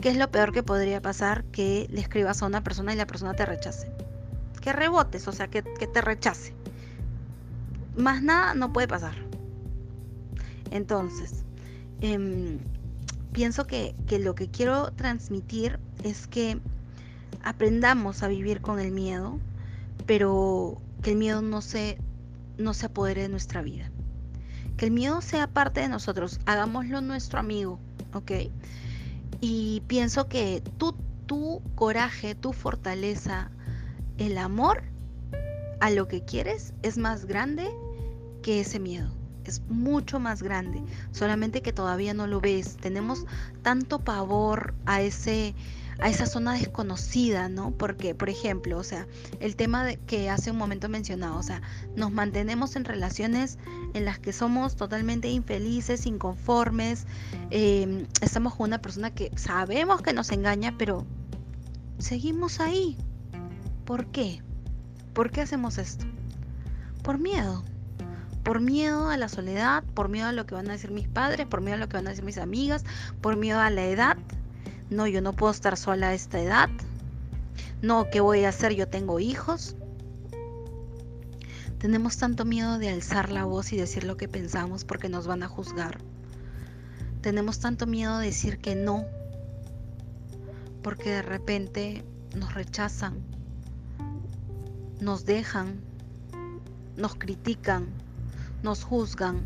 ¿Qué 0.00 0.08
es 0.08 0.16
lo 0.16 0.30
peor 0.30 0.52
que 0.52 0.62
podría 0.62 1.02
pasar? 1.02 1.44
Que 1.44 1.86
le 1.90 2.00
escribas 2.00 2.42
a 2.42 2.46
una 2.46 2.62
persona 2.62 2.92
y 2.92 2.96
la 2.96 3.06
persona 3.06 3.34
te 3.34 3.44
rechace. 3.44 3.90
Que 4.60 4.72
rebotes, 4.72 5.28
o 5.28 5.32
sea, 5.32 5.48
que, 5.48 5.62
te 5.62 6.00
rechace 6.00 6.54
más 7.96 8.22
nada 8.22 8.54
no 8.54 8.72
puede 8.72 8.88
pasar. 8.88 9.14
Entonces, 10.70 11.44
em, 12.00 12.58
pienso 13.32 13.66
que, 13.66 13.94
lo 14.20 14.34
que 14.34 14.48
quiero 14.48 14.92
transmitir 14.92 15.78
es 16.02 16.26
que 16.26 16.60
aprendamos 17.42 18.22
a 18.22 18.28
vivir 18.28 18.60
con 18.60 18.78
el 18.80 18.92
miedo, 18.92 19.38
pero 20.06 20.80
que 21.02 21.12
el 21.12 21.16
miedo 21.16 21.42
no 21.42 21.62
se, 21.62 21.98
no 22.58 22.74
se 22.74 22.86
apodere 22.86 23.22
de 23.22 23.28
nuestra 23.28 23.62
vida. 23.62 23.90
Que 24.76 24.86
el 24.86 24.92
miedo 24.92 25.20
sea 25.20 25.46
parte 25.46 25.80
de 25.80 25.88
nosotros, 25.88 26.40
hagámoslo 26.46 27.00
nuestro 27.00 27.38
amigo, 27.38 27.78
¿ok? 28.14 28.32
Y 29.40 29.82
pienso 29.86 30.28
que 30.28 30.62
tu, 30.78 30.94
tu 31.26 31.62
coraje, 31.74 32.34
tu 32.34 32.52
fortaleza, 32.52 33.50
el 34.18 34.36
amor 34.36 34.82
a 35.80 35.90
lo 35.90 36.08
que 36.08 36.24
quieres 36.24 36.74
es 36.82 36.98
más 36.98 37.24
grande 37.24 37.70
que 38.42 38.60
ese 38.60 38.78
miedo. 38.78 39.10
Es 39.44 39.62
mucho 39.68 40.20
más 40.20 40.42
grande, 40.42 40.82
solamente 41.12 41.62
que 41.62 41.72
todavía 41.72 42.12
no 42.14 42.26
lo 42.26 42.40
ves. 42.40 42.76
Tenemos 42.76 43.24
tanto 43.62 44.00
pavor 44.00 44.74
a 44.84 45.00
ese 45.00 45.54
a 46.00 46.08
esa 46.08 46.26
zona 46.26 46.54
desconocida, 46.54 47.48
¿no? 47.48 47.72
Porque, 47.72 48.14
por 48.14 48.30
ejemplo, 48.30 48.78
o 48.78 48.84
sea, 48.84 49.06
el 49.38 49.56
tema 49.56 49.84
de, 49.84 49.96
que 49.98 50.30
hace 50.30 50.50
un 50.50 50.56
momento 50.56 50.88
mencionado, 50.88 51.36
o 51.36 51.42
sea, 51.42 51.60
nos 51.94 52.10
mantenemos 52.10 52.76
en 52.76 52.84
relaciones 52.84 53.58
en 53.94 54.04
las 54.04 54.18
que 54.18 54.32
somos 54.32 54.76
totalmente 54.76 55.28
infelices, 55.28 56.06
inconformes, 56.06 57.06
em, 57.50 58.06
estamos 58.22 58.54
con 58.54 58.68
una 58.68 58.80
persona 58.80 59.10
que 59.10 59.30
sabemos 59.36 60.02
que 60.02 60.12
nos 60.12 60.30
engaña, 60.30 60.74
pero 60.78 61.06
seguimos 61.98 62.60
ahí. 62.60 62.96
¿Por 63.84 64.06
qué? 64.06 64.42
¿Por 65.12 65.30
qué 65.30 65.42
hacemos 65.42 65.78
esto? 65.78 66.06
Por 67.02 67.18
miedo. 67.18 67.62
Por 68.42 68.60
miedo 68.60 69.10
a 69.10 69.18
la 69.18 69.28
soledad, 69.28 69.84
por 69.94 70.08
miedo 70.08 70.28
a 70.28 70.32
lo 70.32 70.46
que 70.46 70.54
van 70.54 70.68
a 70.70 70.72
decir 70.72 70.90
mis 70.92 71.08
padres, 71.08 71.46
por 71.46 71.60
miedo 71.60 71.74
a 71.74 71.78
lo 71.78 71.88
que 71.88 71.96
van 71.96 72.06
a 72.06 72.10
decir 72.10 72.24
mis 72.24 72.38
amigas, 72.38 72.84
por 73.20 73.36
miedo 73.36 73.60
a 73.60 73.68
la 73.68 73.84
edad. 73.84 74.16
No, 74.90 75.06
yo 75.06 75.22
no 75.22 75.32
puedo 75.32 75.52
estar 75.52 75.76
sola 75.76 76.08
a 76.08 76.14
esta 76.14 76.40
edad. 76.40 76.68
No, 77.80 78.10
¿qué 78.10 78.20
voy 78.20 78.44
a 78.44 78.48
hacer? 78.48 78.74
Yo 78.74 78.88
tengo 78.88 79.20
hijos. 79.20 79.76
Tenemos 81.78 82.18
tanto 82.18 82.44
miedo 82.44 82.78
de 82.78 82.90
alzar 82.90 83.30
la 83.30 83.44
voz 83.44 83.72
y 83.72 83.76
decir 83.76 84.04
lo 84.04 84.16
que 84.16 84.28
pensamos 84.28 84.84
porque 84.84 85.08
nos 85.08 85.26
van 85.26 85.42
a 85.42 85.48
juzgar. 85.48 85.98
Tenemos 87.22 87.60
tanto 87.60 87.86
miedo 87.86 88.18
de 88.18 88.26
decir 88.26 88.58
que 88.58 88.74
no 88.74 89.06
porque 90.82 91.10
de 91.10 91.22
repente 91.22 92.04
nos 92.36 92.54
rechazan, 92.54 93.22
nos 95.00 95.24
dejan, 95.24 95.80
nos 96.96 97.14
critican, 97.14 97.88
nos 98.62 98.84
juzgan. 98.84 99.40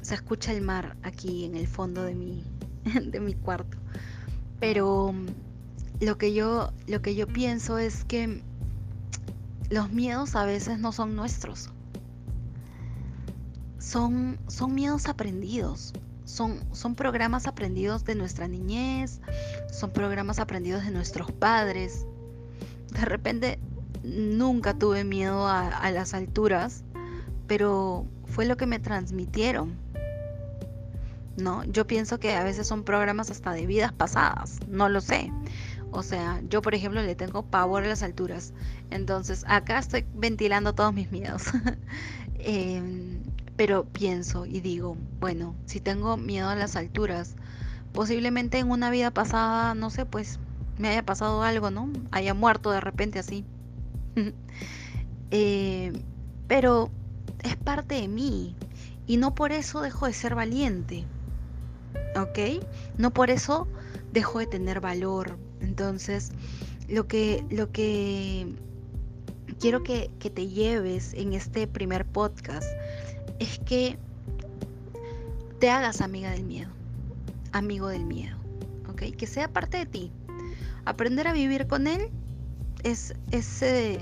Se 0.00 0.14
escucha 0.14 0.52
el 0.52 0.62
mar 0.62 0.96
aquí 1.02 1.44
en 1.44 1.54
el 1.54 1.68
fondo 1.68 2.02
de 2.02 2.14
mi, 2.14 2.44
de 3.10 3.20
mi 3.20 3.34
cuarto. 3.34 3.76
Pero 4.60 5.12
mm, 5.12 6.04
lo 6.04 6.18
que, 6.18 6.34
yo, 6.34 6.72
lo 6.86 7.02
que 7.02 7.14
yo 7.14 7.26
pienso 7.26 7.78
es 7.78 8.04
que 8.04 8.42
los 9.70 9.90
miedos 9.90 10.36
a 10.36 10.44
veces 10.44 10.78
no 10.78 10.92
son 10.92 11.16
nuestros. 11.16 11.70
Son, 13.78 14.38
son 14.48 14.74
miedos 14.74 15.06
aprendidos. 15.06 15.92
Son, 16.24 16.60
son 16.72 16.94
programas 16.94 17.46
aprendidos 17.46 18.04
de 18.04 18.14
nuestra 18.14 18.48
niñez, 18.48 19.20
son 19.70 19.92
programas 19.92 20.38
aprendidos 20.38 20.84
de 20.84 20.90
nuestros 20.90 21.30
padres. 21.32 22.06
De 22.92 23.04
repente 23.04 23.58
nunca 24.02 24.74
tuve 24.74 25.04
miedo 25.04 25.46
a, 25.46 25.90
las 25.90 26.14
alturas, 26.14 26.84
pero 27.46 28.06
fue 28.26 28.46
lo 28.46 28.56
que 28.56 28.66
me 28.66 28.78
transmitieron. 28.78 29.74
¿No? 31.36 31.64
Yo 31.64 31.86
pienso 31.86 32.18
que 32.18 32.34
a 32.34 32.44
veces 32.44 32.66
son 32.66 32.84
programas 32.84 33.30
hasta 33.30 33.52
de 33.52 33.66
vidas 33.66 33.92
pasadas, 33.92 34.58
no 34.68 34.88
lo 34.88 35.00
sé. 35.00 35.32
O 35.90 36.02
sea, 36.02 36.40
yo 36.48 36.62
por 36.62 36.74
ejemplo 36.74 37.02
le 37.02 37.14
tengo 37.14 37.42
pavor 37.42 37.84
a 37.84 37.88
las 37.88 38.02
alturas. 38.02 38.52
Entonces, 38.90 39.44
acá 39.46 39.78
estoy 39.78 40.06
ventilando 40.14 40.74
todos 40.74 40.92
mis 40.92 41.10
miedos. 41.12 41.44
Em, 42.44 43.22
Pero 43.56 43.84
pienso 43.84 44.46
y 44.46 44.60
digo, 44.60 44.96
bueno, 45.20 45.54
si 45.66 45.80
tengo 45.80 46.16
miedo 46.16 46.48
a 46.48 46.56
las 46.56 46.74
alturas, 46.76 47.36
posiblemente 47.92 48.58
en 48.58 48.70
una 48.70 48.90
vida 48.90 49.10
pasada, 49.12 49.74
no 49.74 49.90
sé, 49.90 50.06
pues 50.06 50.40
me 50.78 50.88
haya 50.88 51.04
pasado 51.04 51.42
algo, 51.42 51.70
¿no? 51.70 51.88
Haya 52.10 52.34
muerto 52.34 52.70
de 52.70 52.80
repente 52.80 53.18
así. 53.18 53.44
Eh, 55.34 55.94
pero 56.46 56.90
es 57.42 57.56
parte 57.56 57.94
de 57.94 58.06
mí 58.06 58.54
y 59.06 59.16
no 59.16 59.34
por 59.34 59.50
eso 59.52 59.80
dejo 59.80 60.04
de 60.06 60.12
ser 60.12 60.34
valiente, 60.34 61.06
¿ok? 62.16 62.64
No 62.98 63.12
por 63.12 63.30
eso 63.30 63.66
dejo 64.12 64.38
de 64.38 64.46
tener 64.46 64.80
valor. 64.80 65.36
Entonces, 65.60 66.30
lo 66.88 67.06
que, 67.06 67.44
lo 67.50 67.70
que 67.70 68.54
quiero 69.60 69.82
que, 69.82 70.10
que 70.18 70.30
te 70.30 70.48
lleves 70.48 71.14
en 71.14 71.32
este 71.32 71.66
primer 71.66 72.04
podcast 72.04 72.66
es 73.38 73.58
que 73.60 73.96
te 75.58 75.70
hagas 75.70 76.00
amiga 76.00 76.30
del 76.30 76.44
miedo, 76.44 76.70
amigo 77.52 77.88
del 77.88 78.04
miedo, 78.04 78.36
¿ok? 78.90 79.16
Que 79.16 79.26
sea 79.26 79.48
parte 79.48 79.78
de 79.78 79.86
ti. 79.86 80.12
Aprender 80.84 81.28
a 81.28 81.32
vivir 81.32 81.68
con 81.68 81.86
él 81.86 82.10
es, 82.82 83.14
es, 83.30 83.62
eh, 83.62 84.00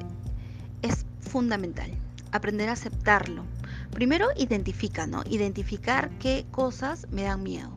es 0.82 1.04
fundamental. 1.20 1.90
Aprender 2.32 2.68
a 2.70 2.73
aceptarlo. 2.73 3.44
Primero 3.92 4.28
identifica, 4.37 5.06
¿no? 5.06 5.23
Identificar 5.28 6.11
qué 6.18 6.47
cosas 6.50 7.06
me 7.11 7.25
dan 7.25 7.42
miedo. 7.42 7.76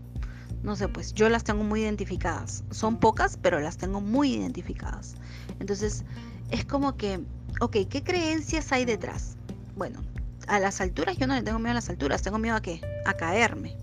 No 0.63 0.77
sé, 0.77 0.88
pues 0.88 1.13
yo 1.13 1.27
las 1.29 1.43
tengo 1.43 1.63
muy 1.63 1.82
identificadas. 1.82 2.63
Son 2.72 2.98
pocas, 2.98 3.38
pero 3.41 3.60
las 3.60 3.77
tengo 3.77 4.00
muy 4.00 4.34
identificadas. 4.34 5.15
Entonces, 5.60 6.05
es 6.51 6.65
como 6.65 6.96
que, 6.96 7.20
ok, 7.60 7.77
¿qué 7.89 8.01
creencias 8.03 8.72
hay 8.72 8.86
detrás? 8.86 9.36
Bueno, 9.75 10.01
a 10.48 10.60
las 10.60 10.79
alturas 10.79 11.17
yo 11.17 11.27
no 11.27 11.36
le 11.36 11.41
tengo 11.41 11.60
miedo 11.60 11.72
a 11.72 11.75
las 11.75 11.89
alturas, 11.89 12.22
tengo 12.22 12.38
miedo 12.38 12.55
a 12.55 12.62
qué? 12.62 12.82
A 13.05 13.13
caerme. 13.13 13.77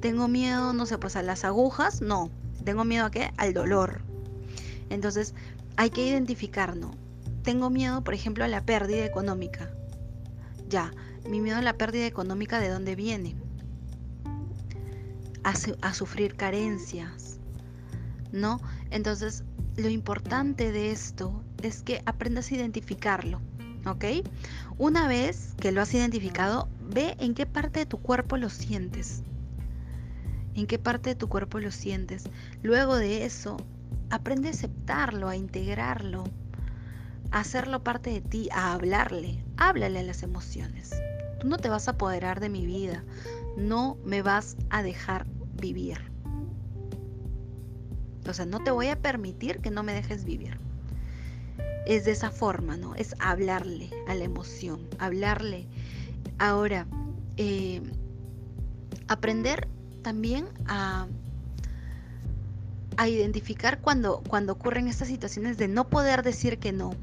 Tengo 0.00 0.28
miedo, 0.28 0.72
no 0.72 0.86
sé, 0.86 0.96
pues 0.98 1.16
a 1.16 1.22
las 1.22 1.44
agujas, 1.44 2.00
no. 2.00 2.30
Tengo 2.64 2.84
miedo 2.84 3.06
a 3.06 3.10
qué? 3.10 3.32
Al 3.36 3.52
dolor. 3.52 4.00
Entonces, 4.90 5.34
hay 5.76 5.90
que 5.90 6.06
identificar, 6.06 6.76
¿no? 6.76 6.92
Tengo 7.42 7.68
miedo, 7.70 8.02
por 8.04 8.14
ejemplo, 8.14 8.44
a 8.44 8.48
la 8.48 8.64
pérdida 8.64 9.04
económica. 9.04 9.70
Ya, 10.68 10.92
mi 11.28 11.40
miedo 11.40 11.58
a 11.58 11.62
la 11.62 11.74
pérdida 11.74 12.06
económica, 12.06 12.60
¿de 12.60 12.68
dónde 12.68 12.94
viene? 12.94 13.36
A, 15.46 15.94
sufrir 15.94 16.34
carencias, 16.34 17.38
¿no? 18.32 18.60
Entonces, 18.90 19.44
lo 19.76 19.88
importante 19.88 20.72
de 20.72 20.90
esto 20.90 21.40
es 21.62 21.84
que 21.84 22.02
aprendas 22.04 22.50
a 22.50 22.56
identificarlo, 22.56 23.40
¿ok? 23.86 24.06
Una 24.76 25.06
vez 25.06 25.54
que 25.60 25.70
lo 25.70 25.82
has 25.82 25.94
identificado, 25.94 26.68
ve 26.80 27.14
en 27.20 27.34
qué 27.34 27.46
parte 27.46 27.78
de 27.78 27.86
tu 27.86 27.98
cuerpo 27.98 28.36
lo 28.36 28.50
sientes. 28.50 29.22
En 30.56 30.66
qué 30.66 30.80
parte 30.80 31.10
de 31.10 31.14
tu 31.14 31.28
cuerpo 31.28 31.60
lo 31.60 31.70
sientes. 31.70 32.24
Luego 32.64 32.96
de 32.96 33.24
eso, 33.24 33.56
aprende 34.10 34.48
a 34.48 34.50
aceptarlo, 34.50 35.28
a 35.28 35.36
integrarlo, 35.36 36.24
a 37.30 37.38
hacerlo 37.38 37.84
parte 37.84 38.10
de 38.10 38.20
ti, 38.20 38.48
a 38.50 38.72
hablarle. 38.72 39.44
Háblale 39.58 40.00
a 40.00 40.02
las 40.02 40.24
emociones. 40.24 40.90
Tú 41.38 41.46
no 41.46 41.58
te 41.58 41.68
vas 41.68 41.86
a 41.86 41.92
apoderar 41.92 42.40
de 42.40 42.48
mi 42.48 42.66
vida. 42.66 43.04
No 43.56 43.96
me 44.04 44.22
vas 44.22 44.56
a 44.70 44.82
dejar 44.82 45.24
vivir. 45.56 45.98
O 48.28 48.32
sea, 48.32 48.46
no 48.46 48.62
te 48.62 48.70
voy 48.70 48.88
a 48.88 49.00
permitir 49.00 49.60
que 49.60 49.70
no 49.70 49.82
me 49.82 49.92
dejes 49.92 50.24
vivir. 50.24 50.58
Es 51.86 52.04
de 52.04 52.10
esa 52.12 52.30
forma, 52.30 52.76
¿no? 52.76 52.94
Es 52.96 53.14
hablarle 53.20 53.90
a 54.08 54.14
la 54.14 54.24
emoción, 54.24 54.88
hablarle. 54.98 55.68
Ahora, 56.38 56.86
eh, 57.36 57.82
aprender 59.08 59.68
también 60.02 60.46
a, 60.66 61.06
a 62.96 63.08
identificar 63.08 63.80
cuando, 63.80 64.22
cuando 64.28 64.52
ocurren 64.52 64.88
estas 64.88 65.08
situaciones 65.08 65.58
de 65.58 65.68
no 65.68 65.88
poder 65.88 66.22
decir 66.22 66.58
que 66.58 66.72
no. 66.72 66.94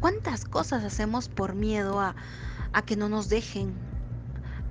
¿Cuántas 0.00 0.44
cosas 0.44 0.84
hacemos 0.84 1.28
por 1.28 1.54
miedo 1.54 2.00
a, 2.00 2.14
a 2.72 2.82
que 2.82 2.96
no 2.96 3.08
nos 3.08 3.28
dejen, 3.28 3.72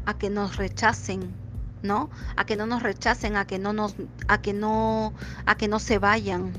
a 0.06 0.18
que 0.18 0.30
nos 0.30 0.58
rechacen, 0.58 1.34
¿no? 1.82 2.10
A 2.36 2.46
que 2.46 2.56
no 2.56 2.66
nos 2.66 2.84
rechacen, 2.84 3.38
a 3.38 3.46
que 3.46 3.60
no 3.60 3.74
nos, 3.74 3.96
a 4.28 4.40
que 4.40 4.54
no, 4.54 5.14
a 5.46 5.56
que 5.56 5.68
no 5.68 5.80
se 5.80 6.00
vayan. 6.00 6.52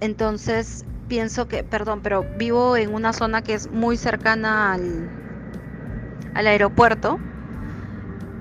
Entonces 0.00 0.84
pienso 1.08 1.48
que, 1.48 1.64
perdón, 1.64 2.00
pero 2.02 2.24
vivo 2.38 2.76
en 2.76 2.94
una 2.94 3.12
zona 3.12 3.42
que 3.42 3.54
es 3.54 3.70
muy 3.70 3.96
cercana 3.96 4.72
al, 4.74 5.10
al 6.34 6.46
aeropuerto. 6.46 7.18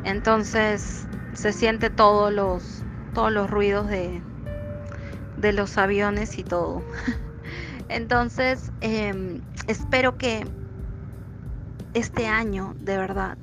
Entonces 0.04 1.08
se 1.34 1.54
siente 1.54 1.90
todos 1.90 2.32
los, 2.32 2.84
todos 3.14 3.32
los 3.32 3.50
ruidos 3.50 3.88
de, 3.88 4.22
de 5.38 5.54
los 5.54 5.78
aviones 5.78 6.38
y 6.38 6.44
todo. 6.44 6.82
Entonces, 7.90 8.72
eh, 8.82 9.42
espero 9.68 10.18
que 10.18 10.46
este 11.94 12.28
año, 12.28 12.76
de 12.80 12.98
verdad, 12.98 13.38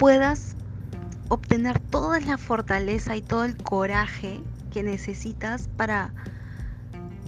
puedas 0.00 0.56
obtener 1.28 1.78
toda 1.78 2.20
la 2.20 2.38
fortaleza 2.38 3.16
y 3.16 3.20
todo 3.20 3.44
el 3.44 3.54
coraje 3.58 4.40
que 4.72 4.82
necesitas 4.82 5.68
para 5.76 6.14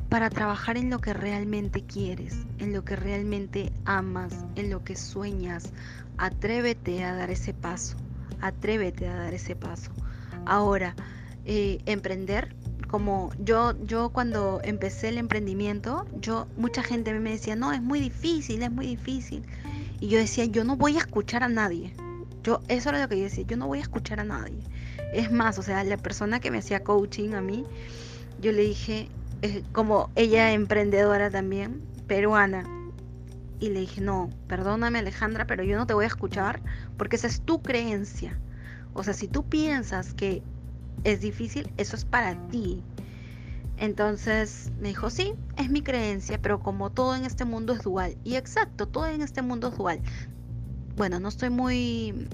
para 0.09 0.31
trabajar 0.31 0.79
en 0.79 0.89
lo 0.89 0.99
que 0.99 1.13
realmente 1.13 1.83
quieres, 1.83 2.35
en 2.59 2.73
lo 2.73 2.83
que 2.83 2.97
realmente 2.97 3.73
amas, 3.85 4.33
en 4.57 4.71
lo 4.71 4.85
que 4.85 4.97
sueñas. 4.97 5.71
Atrévete 6.17 7.05
a 7.05 7.15
dar 7.15 7.31
ese 7.31 7.53
paso, 7.53 7.97
atrévete 8.41 9.07
a 9.07 9.17
dar 9.17 9.35
ese 9.35 9.55
paso. 9.55 9.91
Ahora, 10.47 10.95
eh, 11.45 11.79
emprender, 11.85 12.55
como 12.89 13.31
yo, 13.39 13.75
yo 13.87 14.11
cuando 14.11 14.61
empecé 14.65 15.09
el 15.09 15.19
emprendimiento, 15.19 16.07
yo, 16.21 16.47
mucha 16.57 16.83
gente 16.83 17.13
me 17.19 17.33
decía, 17.33 17.55
no, 17.55 17.73
es 17.73 17.83
muy 17.83 18.01
difícil, 18.01 18.63
es 18.63 18.71
muy 18.71 18.87
difícil. 18.87 19.43
Y 20.01 20.09
yo 20.09 20.19
decía, 20.19 20.47
yo 20.47 20.65
no 20.65 20.77
voy 20.77 20.97
a 20.97 21.01
escuchar 21.01 21.43
a 21.43 21.49
nadie. 21.49 21.93
Yo, 22.43 22.61
eso 22.69 22.89
era 22.89 23.01
lo 23.01 23.09
que 23.09 23.17
yo 23.19 23.25
decía, 23.25 23.45
yo 23.47 23.57
no 23.57 23.67
voy 23.67 23.79
a 23.79 23.83
escuchar 23.83 24.21
a 24.21 24.25
nadie. 24.25 24.59
Es 25.13 25.31
más, 25.31 25.59
o 25.59 25.63
sea, 25.63 25.85
la 25.85 25.97
persona 25.97 26.41
que 26.41 26.51
me 26.51 26.59
hacía 26.59 26.83
coaching 26.83 27.35
a 27.35 27.41
mí, 27.41 27.65
yo 28.41 28.53
le 28.53 28.63
dije, 28.63 29.09
eh, 29.43 29.63
como 29.73 30.11
ella 30.17 30.53
emprendedora 30.53 31.31
también, 31.31 31.83
peruana, 32.07 32.65
y 33.63 33.69
le 33.69 33.79
dije, 33.79 34.01
no, 34.01 34.29
perdóname 34.49 34.99
Alejandra, 34.99 35.47
pero 35.47 35.63
yo 35.63 35.77
no 35.77 35.87
te 35.87 35.95
voy 35.95 36.05
a 36.05 36.09
escuchar 36.09 36.61
porque 36.97 37.15
esa 37.15 37.29
es 37.29 37.43
tu 37.43 37.63
creencia. 37.63 38.37
O 38.93 39.05
sea, 39.05 39.15
si 39.15 39.29
tú 39.29 39.45
piensas 39.45 40.15
que 40.15 40.43
es 41.05 41.21
difícil, 41.21 41.73
eso 41.77 41.95
es 41.95 42.05
para 42.05 42.35
ti. 42.49 42.83
Entonces 43.77 44.73
me 44.81 44.89
dijo, 44.89 45.11
sí, 45.11 45.35
es 45.57 45.71
mi 45.71 45.81
creencia, 45.81 46.41
pero 46.43 46.59
como 46.59 46.91
todo 46.91 47.15
en 47.15 47.25
este 47.25 47.45
mundo 47.45 47.73
es 47.73 47.83
dual. 47.83 48.17
Y 48.25 48.35
exacto, 48.35 48.87
todo 48.87 49.07
en 49.07 49.23
este 49.23 49.43
mundo 49.43 49.69
es 49.69 49.79
dual. 49.79 50.01
Bueno, 50.97 51.21
no 51.21 51.29
estoy 51.29 51.51
muy... 51.51 52.29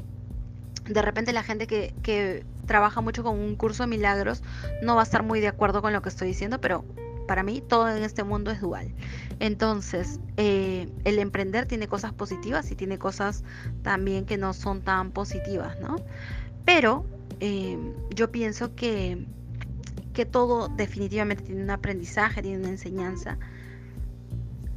De 0.86 1.02
repente 1.02 1.32
la 1.32 1.42
gente 1.42 1.66
que, 1.66 1.94
que 2.02 2.44
trabaja 2.66 3.00
mucho 3.00 3.22
con 3.22 3.38
un 3.38 3.56
curso 3.56 3.82
de 3.82 3.88
milagros 3.88 4.42
no 4.82 4.94
va 4.94 5.02
a 5.02 5.04
estar 5.04 5.22
muy 5.22 5.40
de 5.40 5.48
acuerdo 5.48 5.82
con 5.82 5.92
lo 5.92 6.00
que 6.00 6.08
estoy 6.08 6.28
diciendo, 6.28 6.60
pero 6.60 6.84
para 7.28 7.42
mí 7.42 7.60
todo 7.60 7.88
en 7.88 8.02
este 8.02 8.24
mundo 8.24 8.50
es 8.50 8.60
dual. 8.60 8.92
Entonces, 9.38 10.18
eh, 10.36 10.88
el 11.04 11.18
emprender 11.20 11.66
tiene 11.66 11.86
cosas 11.86 12.12
positivas 12.12 12.70
y 12.72 12.74
tiene 12.74 12.98
cosas 12.98 13.44
también 13.82 14.24
que 14.24 14.38
no 14.38 14.54
son 14.54 14.80
tan 14.80 15.12
positivas, 15.12 15.78
¿no? 15.78 15.96
Pero 16.64 17.04
eh, 17.38 17.78
yo 18.14 18.32
pienso 18.32 18.74
que, 18.74 19.26
que 20.14 20.24
todo 20.24 20.68
definitivamente 20.68 21.44
tiene 21.44 21.62
un 21.62 21.70
aprendizaje, 21.70 22.42
tiene 22.42 22.58
una 22.58 22.70
enseñanza 22.70 23.38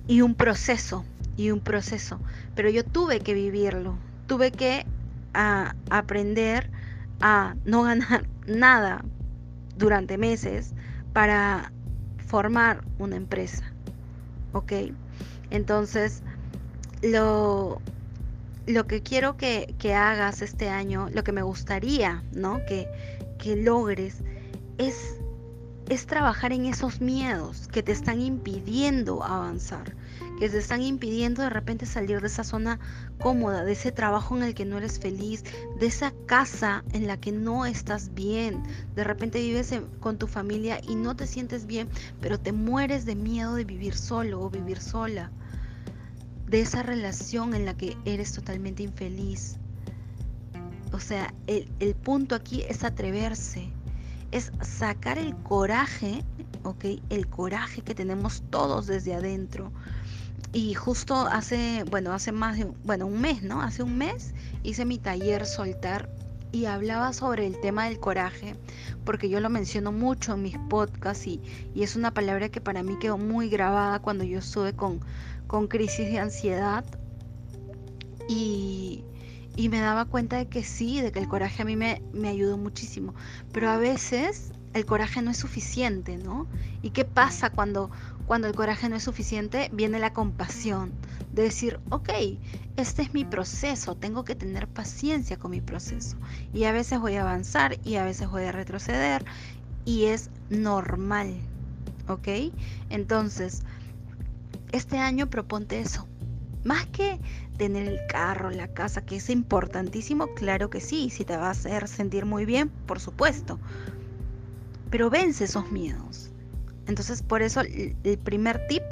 y 0.07 0.21
un 0.21 0.35
proceso, 0.35 1.05
y 1.41 1.51
un 1.51 1.59
proceso. 1.59 2.19
Pero 2.55 2.69
yo 2.69 2.85
tuve 2.85 3.19
que 3.19 3.33
vivirlo, 3.33 3.97
tuve 4.27 4.51
que 4.51 4.85
a, 5.33 5.75
aprender 5.89 6.69
a 7.19 7.55
no 7.65 7.83
ganar 7.83 8.25
nada 8.45 9.03
durante 9.77 10.17
meses 10.17 10.73
para 11.13 11.71
formar 12.27 12.83
una 12.99 13.15
empresa. 13.15 13.63
¿Ok? 14.53 14.73
Entonces, 15.49 16.21
lo, 17.01 17.81
lo 18.67 18.85
que 18.85 19.01
quiero 19.01 19.35
que, 19.35 19.73
que, 19.79 19.95
hagas 19.95 20.41
este 20.41 20.69
año, 20.69 21.09
lo 21.11 21.23
que 21.23 21.31
me 21.31 21.41
gustaría, 21.41 22.23
¿no? 22.33 22.59
Que, 22.67 22.87
que 23.39 23.55
logres 23.55 24.17
es, 24.77 25.15
es 25.89 26.05
trabajar 26.05 26.53
en 26.53 26.65
esos 26.65 27.01
miedos 27.01 27.67
que 27.69 27.81
te 27.81 27.91
están 27.91 28.21
impidiendo 28.21 29.23
avanzar 29.23 29.95
que 30.41 30.49
te 30.49 30.57
están 30.57 30.81
impidiendo 30.81 31.43
de 31.43 31.51
repente 31.51 31.85
salir 31.85 32.19
de 32.19 32.25
esa 32.25 32.43
zona 32.43 32.79
cómoda, 33.19 33.63
de 33.63 33.73
ese 33.73 33.91
trabajo 33.91 34.35
en 34.35 34.41
el 34.41 34.55
que 34.55 34.65
no 34.65 34.79
eres 34.79 34.97
feliz, 34.99 35.43
de 35.79 35.85
esa 35.85 36.13
casa 36.25 36.83
en 36.93 37.05
la 37.05 37.17
que 37.17 37.31
no 37.31 37.67
estás 37.67 38.15
bien. 38.15 38.63
De 38.95 39.03
repente 39.03 39.39
vives 39.39 39.71
con 39.99 40.17
tu 40.17 40.25
familia 40.25 40.81
y 40.81 40.95
no 40.95 41.15
te 41.15 41.27
sientes 41.27 41.67
bien, 41.67 41.89
pero 42.21 42.39
te 42.39 42.53
mueres 42.53 43.05
de 43.05 43.13
miedo 43.13 43.53
de 43.53 43.65
vivir 43.65 43.93
solo 43.93 44.41
o 44.41 44.49
vivir 44.49 44.79
sola. 44.79 45.29
de 46.47 46.61
esa 46.61 46.81
relación 46.81 47.53
en 47.53 47.65
la 47.65 47.77
que 47.77 47.95
eres 48.03 48.33
totalmente 48.33 48.81
infeliz. 48.81 49.57
O 50.91 50.99
sea, 50.99 51.35
el, 51.45 51.95
punto 51.95 52.33
aquí 52.33 52.63
es 52.63 52.83
atreverse, 52.83 53.71
es 54.31 54.51
sacar 54.61 55.19
el 55.19 55.35
coraje, 55.35 56.25
¿ok? 56.63 56.85
El 57.09 57.27
coraje 57.27 57.83
que 57.83 57.93
tenemos 57.93 58.41
todos 58.49 58.87
desde 58.87 59.13
adentro. 59.13 59.71
Y 60.53 60.73
justo 60.73 61.15
hace, 61.15 61.85
bueno, 61.89 62.11
hace 62.11 62.31
más 62.31 62.57
de, 62.57 62.65
bueno, 62.83 63.07
un 63.07 63.21
mes, 63.21 63.41
¿no? 63.41 63.61
Hace 63.61 63.83
un 63.83 63.97
mes 63.97 64.33
hice 64.63 64.83
mi 64.83 64.97
taller 64.97 65.45
soltar 65.45 66.09
y 66.51 66.65
hablaba 66.65 67.13
sobre 67.13 67.47
el 67.47 67.59
tema 67.61 67.85
del 67.85 67.99
coraje, 67.99 68.55
porque 69.05 69.29
yo 69.29 69.39
lo 69.39 69.49
menciono 69.49 69.93
mucho 69.93 70.33
en 70.33 70.41
mis 70.41 70.57
podcasts 70.69 71.25
y, 71.25 71.41
y 71.73 71.83
es 71.83 71.95
una 71.95 72.13
palabra 72.13 72.49
que 72.49 72.59
para 72.59 72.83
mí 72.83 72.97
quedó 72.99 73.17
muy 73.17 73.49
grabada 73.49 73.99
cuando 73.99 74.25
yo 74.25 74.39
estuve 74.39 74.73
con, 74.73 74.99
con 75.47 75.67
crisis 75.67 76.11
de 76.11 76.19
ansiedad. 76.19 76.83
Y, 78.27 79.03
y 79.55 79.69
me 79.69 79.79
daba 79.79 80.05
cuenta 80.05 80.37
de 80.37 80.47
que 80.47 80.63
sí, 80.63 81.01
de 81.01 81.11
que 81.11 81.19
el 81.19 81.27
coraje 81.27 81.61
a 81.61 81.65
mí 81.65 81.75
me, 81.75 82.01
me 82.13 82.29
ayudó 82.29 82.57
muchísimo. 82.57 83.13
Pero 83.51 83.69
a 83.69 83.77
veces 83.77 84.51
el 84.73 84.85
coraje 84.85 85.21
no 85.21 85.31
es 85.31 85.37
suficiente, 85.37 86.17
¿no? 86.17 86.47
¿Y 86.81 86.91
qué 86.91 87.03
pasa 87.05 87.49
cuando, 87.49 87.91
cuando 88.25 88.47
el 88.47 88.55
coraje 88.55 88.89
no 88.89 88.95
es 88.95 89.03
suficiente? 89.03 89.69
Viene 89.73 89.99
la 89.99 90.13
compasión, 90.13 90.93
de 91.31 91.43
decir, 91.43 91.79
ok, 91.89 92.09
este 92.77 93.01
es 93.01 93.13
mi 93.13 93.25
proceso, 93.25 93.95
tengo 93.95 94.23
que 94.23 94.35
tener 94.35 94.67
paciencia 94.67 95.37
con 95.37 95.51
mi 95.51 95.61
proceso. 95.61 96.17
Y 96.53 96.65
a 96.65 96.71
veces 96.71 96.99
voy 96.99 97.15
a 97.15 97.21
avanzar 97.21 97.77
y 97.83 97.95
a 97.95 98.03
veces 98.03 98.29
voy 98.29 98.43
a 98.43 98.51
retroceder 98.51 99.23
y 99.85 100.05
es 100.05 100.29
normal, 100.49 101.33
¿ok? 102.07 102.27
Entonces, 102.89 103.63
este 104.71 104.97
año 104.97 105.29
proponte 105.29 105.79
eso. 105.79 106.07
Más 106.63 106.85
que 106.87 107.19
tener 107.57 107.87
el 107.87 107.99
carro, 108.07 108.51
la 108.51 108.67
casa, 108.67 109.01
que 109.01 109.17
es 109.17 109.29
importantísimo, 109.29 110.27
claro 110.35 110.69
que 110.69 110.79
sí, 110.79 111.09
si 111.09 111.25
te 111.25 111.37
va 111.37 111.47
a 111.47 111.51
hacer 111.51 111.87
sentir 111.87 112.25
muy 112.25 112.45
bien, 112.45 112.69
por 112.69 112.99
supuesto. 112.99 113.59
Pero 114.89 115.09
vence 115.09 115.45
esos 115.45 115.71
miedos. 115.71 116.30
Entonces, 116.91 117.23
por 117.23 117.41
eso 117.41 117.61
el 117.61 118.19
primer 118.21 118.67
tip 118.67 118.83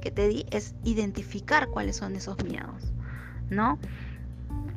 que 0.00 0.10
te 0.10 0.26
di 0.26 0.44
es 0.50 0.74
identificar 0.82 1.68
cuáles 1.68 1.94
son 1.94 2.16
esos 2.16 2.42
miedos, 2.42 2.92
¿no? 3.48 3.78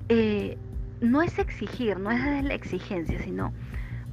Eh, 0.10 0.60
no 1.02 1.24
es 1.24 1.40
exigir, 1.40 2.00
no 2.00 2.12
es 2.12 2.44
la 2.44 2.54
exigencia, 2.54 3.20
sino, 3.24 3.52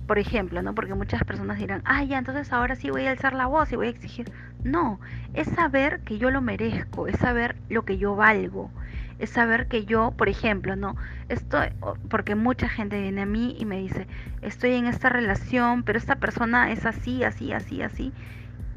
por 0.07 0.19
ejemplo, 0.19 0.63
¿no? 0.63 0.75
Porque 0.75 0.95
muchas 0.95 1.23
personas 1.25 1.59
dirán, 1.59 1.83
ah, 1.85 2.05
ya, 2.05 2.17
entonces 2.17 2.51
ahora 2.55 2.75
sí 2.75 2.89
voy 2.89 3.05
a 3.05 3.11
alzar 3.11 3.35
la 3.35 3.45
voz 3.45 3.71
y 3.71 3.77
voy 3.77 3.89
a 3.89 3.91
exigir. 3.91 4.33
No, 4.63 4.99
es 5.35 5.47
saber 5.49 6.01
que 6.01 6.17
yo 6.17 6.31
lo 6.31 6.41
merezco, 6.41 7.07
es 7.07 7.19
saber 7.19 7.57
lo 7.69 7.85
que 7.85 7.99
yo 7.99 8.17
valgo, 8.17 8.71
es 9.19 9.29
saber 9.29 9.67
que 9.69 9.85
yo, 9.85 10.13
por 10.13 10.31
ejemplo, 10.31 10.75
no, 10.75 10.97
estoy, 11.29 11.69
porque 12.09 12.35
mucha 12.35 12.71
gente 12.71 12.99
viene 12.99 13.21
a 13.21 13.27
mí 13.27 13.57
y 13.59 13.67
me 13.67 13.77
dice, 13.77 14.07
estoy 14.41 14.73
en 14.73 14.87
esta 14.87 15.11
relación, 15.11 15.83
pero 15.83 15.99
esta 15.99 16.17
persona 16.17 16.73
es 16.73 16.87
así, 16.87 17.25
así, 17.25 17.53
así, 17.53 17.83
así, 17.83 18.15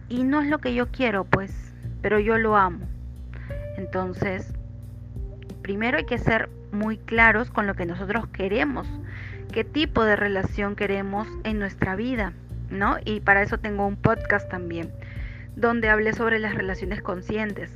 y 0.10 0.24
no 0.24 0.42
es 0.42 0.48
lo 0.48 0.60
que 0.60 0.74
yo 0.74 0.88
quiero, 0.88 1.24
pues, 1.26 1.74
pero 2.02 2.20
yo 2.20 2.38
lo 2.38 2.56
amo. 2.56 2.86
Entonces, 3.78 4.54
primero 5.62 5.98
hay 5.98 6.06
que 6.06 6.18
ser 6.18 6.50
muy 6.72 6.98
claros 6.98 7.50
con 7.52 7.68
lo 7.68 7.76
que 7.76 7.86
nosotros 7.86 8.28
queremos, 8.28 8.88
qué 9.52 9.64
tipo 9.64 10.04
de 10.04 10.16
relación 10.16 10.76
queremos 10.76 11.28
en 11.44 11.60
nuestra 11.60 11.96
vida, 11.96 12.34
¿no? 12.70 12.98
Y 13.06 13.22
para 13.22 13.42
eso 13.42 13.58
tengo 13.58 13.88
un 13.88 13.96
podcast 13.96 14.50
también, 14.50 14.92
donde 15.56 15.90
hablé 15.90 16.14
sobre 16.14 16.40
las 16.40 16.56
relaciones 16.56 17.02
conscientes. 17.02 17.76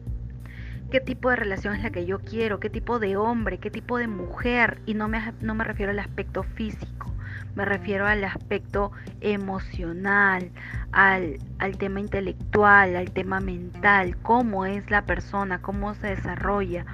Qué 0.91 0.99
tipo 0.99 1.29
de 1.29 1.37
relación 1.37 1.73
es 1.73 1.83
la 1.83 1.91
que 1.91 2.05
yo 2.05 2.19
quiero, 2.19 2.59
qué 2.59 2.69
tipo 2.69 2.99
de 2.99 3.15
hombre, 3.15 3.59
qué 3.59 3.71
tipo 3.71 3.97
de 3.97 4.07
mujer, 4.07 4.81
y 4.85 4.93
no 4.93 5.07
me, 5.07 5.33
no 5.39 5.55
me 5.55 5.63
refiero 5.63 5.91
al 5.91 5.99
aspecto 5.99 6.43
físico, 6.43 7.13
me 7.55 7.65
refiero 7.65 8.07
al 8.07 8.23
aspecto 8.23 8.91
emocional, 9.21 10.51
al, 10.91 11.37
al 11.59 11.77
tema 11.77 11.99
intelectual, 11.99 12.95
al 12.95 13.11
tema 13.11 13.39
mental, 13.39 14.17
cómo 14.17 14.65
es 14.65 14.89
la 14.89 15.03
persona, 15.03 15.61
cómo 15.61 15.93
se 15.95 16.07
desarrolla. 16.07 16.85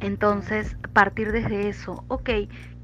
Entonces, 0.00 0.76
partir 0.92 1.32
desde 1.32 1.68
eso, 1.68 2.04
ok, 2.08 2.30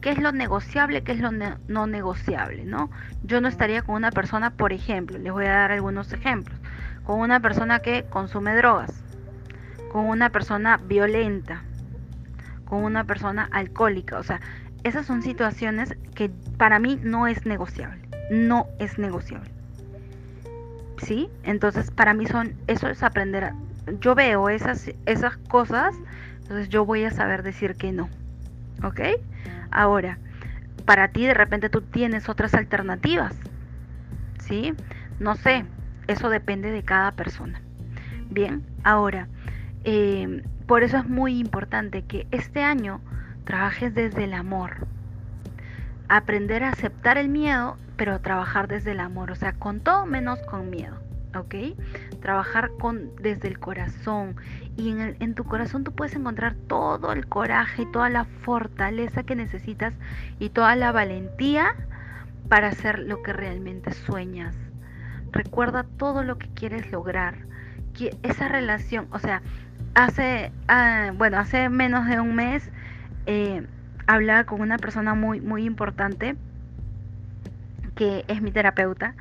¿qué 0.00 0.10
es 0.10 0.18
lo 0.18 0.32
negociable, 0.32 1.02
qué 1.02 1.12
es 1.12 1.20
lo 1.20 1.30
no 1.32 1.86
negociable? 1.86 2.64
¿no? 2.64 2.90
Yo 3.22 3.40
no 3.40 3.48
estaría 3.48 3.82
con 3.82 3.94
una 3.94 4.10
persona, 4.10 4.50
por 4.50 4.72
ejemplo, 4.72 5.18
les 5.18 5.32
voy 5.32 5.46
a 5.46 5.52
dar 5.52 5.72
algunos 5.72 6.12
ejemplos, 6.12 6.58
con 7.04 7.20
una 7.20 7.40
persona 7.40 7.80
que 7.80 8.04
consume 8.04 8.54
drogas 8.54 9.02
con 9.96 10.10
una 10.10 10.28
persona 10.28 10.76
violenta, 10.76 11.62
con 12.66 12.84
una 12.84 13.04
persona 13.04 13.48
alcohólica. 13.50 14.18
O 14.18 14.22
sea, 14.22 14.42
esas 14.86 15.06
son 15.06 15.22
situaciones 15.22 15.96
que 16.14 16.30
para 16.56 16.78
mí 16.78 16.98
no 17.02 17.26
es 17.26 17.46
negociable. 17.46 18.08
No 18.30 18.66
es 18.78 18.98
negociable. 18.98 19.50
¿Sí? 20.98 21.28
Entonces, 21.42 21.90
para 21.90 22.14
mí 22.14 22.26
son, 22.26 22.54
eso 22.66 22.88
es 22.88 23.02
aprender 23.02 23.52
yo 24.00 24.16
veo 24.16 24.48
esas, 24.48 24.90
esas 25.06 25.36
cosas, 25.36 25.94
entonces 26.42 26.68
yo 26.68 26.84
voy 26.84 27.04
a 27.04 27.10
saber 27.10 27.44
decir 27.44 27.76
que 27.76 27.92
no. 27.92 28.08
¿Ok? 28.82 29.00
Ahora, 29.70 30.18
para 30.84 31.08
ti 31.08 31.24
de 31.24 31.34
repente 31.34 31.68
tú 31.68 31.82
tienes 31.82 32.28
otras 32.28 32.54
alternativas. 32.54 33.34
¿Sí? 34.40 34.74
No 35.20 35.36
sé, 35.36 35.64
eso 36.08 36.30
depende 36.30 36.70
de 36.70 36.82
cada 36.82 37.12
persona. 37.12 37.60
Bien, 38.28 38.64
ahora, 38.82 39.28
Em, 39.88 40.42
por 40.66 40.82
eso 40.82 40.96
es 40.96 41.08
muy 41.08 41.38
importante 41.38 42.02
que 42.02 42.26
este 42.32 42.60
año 42.60 43.00
trabajes 43.46 43.94
desde 43.94 44.24
el 44.24 44.34
amor. 44.34 44.86
Aprender 46.08 46.62
a 46.62 46.70
aceptar 46.70 47.16
el 47.16 47.30
miedo, 47.30 47.78
pero 47.96 48.20
trabajar 48.20 48.68
desde 48.68 48.92
el 48.92 49.00
amor, 49.00 49.30
o 49.30 49.34
sea, 49.34 49.54
con 49.54 49.80
todo 49.80 50.04
menos 50.04 50.38
con 50.40 50.68
miedo. 50.68 51.00
¿ok? 51.34 51.54
Trabajar 52.20 52.70
con, 52.78 53.14
desde 53.16 53.48
el 53.48 53.58
corazón. 53.58 54.36
Y 54.76 54.90
en, 54.90 55.16
en, 55.20 55.34
tu 55.34 55.44
corazón 55.44 55.84
tú 55.84 55.92
puedes 55.92 56.14
encontrar 56.14 56.54
todo 56.66 57.12
el 57.12 57.26
coraje 57.26 57.82
y 57.82 57.92
toda 57.92 58.08
la 58.08 58.24
fortaleza 58.24 59.22
que 59.22 59.36
necesitas 59.36 59.94
y 60.38 60.50
toda 60.50 60.76
la 60.76 60.92
valentía 60.92 61.74
para 62.48 62.68
hacer 62.68 63.00
lo 63.00 63.22
que 63.22 63.32
realmente 63.32 63.92
sueñas. 63.92 64.54
Recuerda 65.32 65.84
todo 65.98 66.22
lo 66.22 66.38
que 66.38 66.48
quieres 66.48 66.90
lograr. 66.90 67.34
Que 67.94 68.16
esa 68.22 68.48
relación, 68.48 69.06
o 69.10 69.18
sea, 69.18 69.42
hace, 69.94 70.52
ah, 70.68 71.12
bueno, 71.16 71.38
hace 71.38 71.68
menos 71.68 72.06
de 72.06 72.20
un 72.20 72.34
mes 72.34 72.70
eh, 73.26 73.66
hablaba 74.06 74.44
con 74.44 74.60
una 74.60 74.78
persona 74.78 75.14
muy, 75.14 75.40
muy 75.40 75.64
importante 75.64 76.36
que 77.94 78.24
es 78.28 78.42
mi 78.42 78.50
terapeuta 78.50 79.14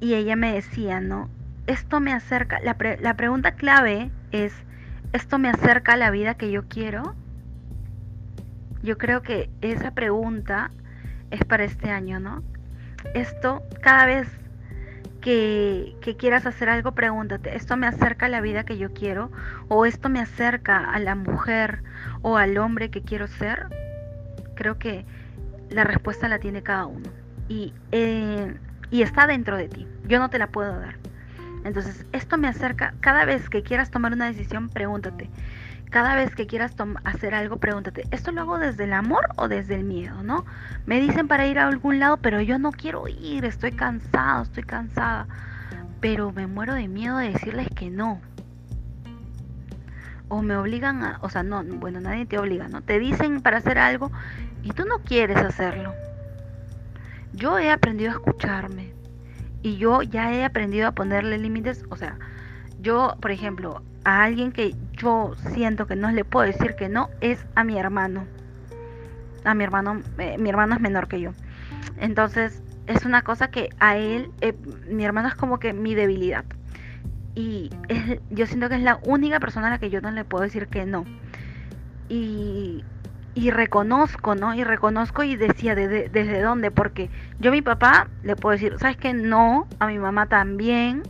y 0.00 0.14
ella 0.14 0.36
me 0.36 0.52
decía, 0.52 1.00
¿no? 1.00 1.28
Esto 1.66 2.00
me 2.00 2.12
acerca, 2.12 2.60
la, 2.60 2.76
la 3.00 3.14
pregunta 3.14 3.52
clave 3.52 4.10
es, 4.30 4.52
¿esto 5.12 5.38
me 5.38 5.48
acerca 5.48 5.92
a 5.92 5.96
la 5.96 6.10
vida 6.10 6.34
que 6.34 6.50
yo 6.50 6.64
quiero? 6.68 7.14
Yo 8.82 8.98
creo 8.98 9.22
que 9.22 9.48
esa 9.60 9.92
pregunta 9.92 10.70
es 11.30 11.44
para 11.44 11.64
este 11.64 11.90
año, 11.90 12.18
¿no? 12.18 12.42
Esto 13.14 13.62
cada 13.80 14.06
vez 14.06 14.28
que, 15.22 16.16
quieras 16.18 16.44
hacer 16.44 16.68
algo, 16.68 16.92
pregúntate, 16.92 17.56
¿esto 17.56 17.78
me 17.78 17.86
acerca 17.86 18.26
a 18.26 18.28
la 18.28 18.42
vida 18.42 18.64
que 18.64 18.76
yo 18.76 18.92
quiero? 18.92 19.30
¿O 19.68 19.86
esto 19.86 20.10
me 20.10 20.20
acerca 20.20 20.90
a 20.90 20.98
la 20.98 21.14
mujer 21.14 21.82
o 22.20 22.36
al 22.36 22.58
hombre 22.58 22.90
que 22.90 23.00
quiero 23.00 23.26
ser? 23.26 23.68
Creo 24.54 24.78
que 24.78 25.06
la 25.70 25.84
respuesta 25.84 26.28
la 26.28 26.38
tiene 26.38 26.62
cada 26.62 26.84
uno. 26.84 27.08
Y, 27.48 27.72
eh, 27.92 28.54
está 28.90 29.26
dentro 29.26 29.56
de 29.56 29.68
ti. 29.68 29.86
Yo 30.06 30.18
no 30.18 30.28
te 30.28 30.38
la 30.38 30.48
puedo 30.48 30.78
dar. 30.78 30.96
Entonces, 31.64 32.04
esto 32.12 32.36
me 32.36 32.48
acerca, 32.48 32.92
cada 33.00 33.24
vez 33.24 33.48
que 33.48 33.62
quieras 33.62 33.90
tomar 33.90 34.12
una 34.12 34.26
decisión, 34.26 34.68
pregúntate, 34.68 35.30
cada 35.92 36.16
vez 36.16 36.34
que 36.34 36.46
quieras 36.46 36.74
hacer 37.04 37.34
algo, 37.34 37.58
pregúntate, 37.58 38.06
¿esto 38.10 38.32
lo 38.32 38.40
hago 38.40 38.58
desde 38.58 38.84
el 38.84 38.94
amor 38.94 39.28
o 39.36 39.46
desde 39.46 39.74
el 39.74 39.84
miedo? 39.84 40.22
¿No? 40.22 40.46
Me 40.86 40.98
dicen 40.98 41.28
para 41.28 41.46
ir 41.46 41.58
a 41.58 41.68
algún 41.68 42.00
lado, 42.00 42.16
pero 42.16 42.40
yo 42.40 42.58
no 42.58 42.72
quiero 42.72 43.06
ir, 43.08 43.44
estoy 43.44 43.72
cansado, 43.72 44.42
estoy 44.42 44.62
cansada. 44.62 45.28
Pero 46.00 46.32
me 46.32 46.46
muero 46.46 46.72
de 46.72 46.88
miedo 46.88 47.18
de 47.18 47.32
decirles 47.32 47.68
que 47.76 47.90
no. 47.90 48.22
O 50.28 50.40
me 50.40 50.56
obligan 50.56 51.04
a, 51.04 51.18
o 51.20 51.28
sea, 51.28 51.42
no, 51.42 51.62
bueno, 51.62 52.00
nadie 52.00 52.24
te 52.24 52.38
obliga, 52.38 52.68
¿no? 52.68 52.80
Te 52.80 52.98
dicen 52.98 53.42
para 53.42 53.58
hacer 53.58 53.78
algo 53.78 54.10
y 54.62 54.70
tú 54.70 54.86
no 54.86 55.00
quieres 55.00 55.36
hacerlo. 55.36 55.92
Yo 57.34 57.58
he 57.58 57.70
aprendido 57.70 58.12
a 58.12 58.14
escucharme 58.14 58.94
y 59.60 59.76
yo 59.76 60.00
ya 60.00 60.32
he 60.32 60.42
aprendido 60.42 60.88
a 60.88 60.92
ponerle 60.92 61.36
límites, 61.36 61.84
o 61.90 61.96
sea, 61.96 62.16
yo, 62.80 63.14
por 63.20 63.30
ejemplo, 63.30 63.82
a 64.04 64.22
alguien 64.22 64.52
que 64.52 64.74
yo 64.96 65.34
siento 65.52 65.86
que 65.86 65.96
no 65.96 66.10
le 66.10 66.24
puedo 66.24 66.46
decir 66.46 66.74
que 66.74 66.88
no 66.88 67.10
es 67.20 67.44
a 67.54 67.64
mi 67.64 67.78
hermano. 67.78 68.26
A 69.44 69.54
mi 69.54 69.64
hermano, 69.64 70.00
eh, 70.18 70.36
mi 70.38 70.50
hermano 70.50 70.74
es 70.74 70.80
menor 70.80 71.08
que 71.08 71.20
yo. 71.20 71.32
Entonces, 71.98 72.62
es 72.86 73.04
una 73.04 73.22
cosa 73.22 73.48
que 73.48 73.70
a 73.78 73.96
él, 73.96 74.30
eh, 74.40 74.54
mi 74.88 75.04
hermano 75.04 75.28
es 75.28 75.34
como 75.34 75.58
que 75.58 75.72
mi 75.72 75.94
debilidad. 75.94 76.44
y 77.34 77.70
yo 78.30 78.46
siento 78.46 78.68
que 78.68 78.74
es 78.74 78.82
la 78.82 79.00
única 79.04 79.40
persona 79.40 79.68
a 79.68 79.70
la 79.70 79.78
que 79.78 79.88
yo 79.88 80.00
no 80.00 80.10
le 80.10 80.24
puedo 80.24 80.44
decir 80.44 80.68
que 80.68 80.84
no. 80.84 81.04
Y, 82.08 82.84
y 83.34 83.50
reconozco, 83.50 84.34
¿no? 84.34 84.54
Y 84.54 84.64
reconozco 84.64 85.22
y 85.22 85.36
decía 85.36 85.74
desde 85.74 86.42
dónde, 86.42 86.70
porque 86.70 87.08
yo 87.38 87.50
a 87.50 87.52
mi 87.52 87.62
papá 87.62 88.08
le 88.22 88.36
puedo 88.36 88.52
decir, 88.52 88.74
¿sabes 88.78 88.96
qué? 88.98 89.14
No, 89.14 89.66
a 89.78 89.86
mi 89.86 89.98
mamá 89.98 90.26
también, 90.26 91.02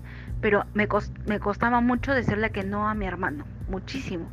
pero 0.42 0.66
me, 0.74 0.86
me 1.26 1.40
costaba 1.40 1.80
mucho 1.80 2.12
decirle 2.12 2.50
que 2.50 2.64
no 2.64 2.88
a 2.88 2.94
mi 2.94 3.06
hermano, 3.06 3.44
muchísimo. 3.68 4.28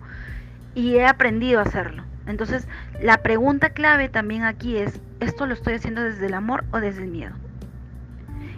Y 0.75 0.95
he 0.95 1.05
aprendido 1.05 1.59
a 1.59 1.63
hacerlo. 1.63 2.03
Entonces, 2.25 2.67
la 3.01 3.19
pregunta 3.19 3.69
clave 3.69 4.09
también 4.09 4.43
aquí 4.43 4.77
es, 4.77 4.99
¿esto 5.19 5.45
lo 5.45 5.53
estoy 5.53 5.75
haciendo 5.75 6.01
desde 6.01 6.25
el 6.25 6.33
amor 6.33 6.65
o 6.71 6.79
desde 6.79 7.03
el 7.03 7.09
miedo? 7.09 7.35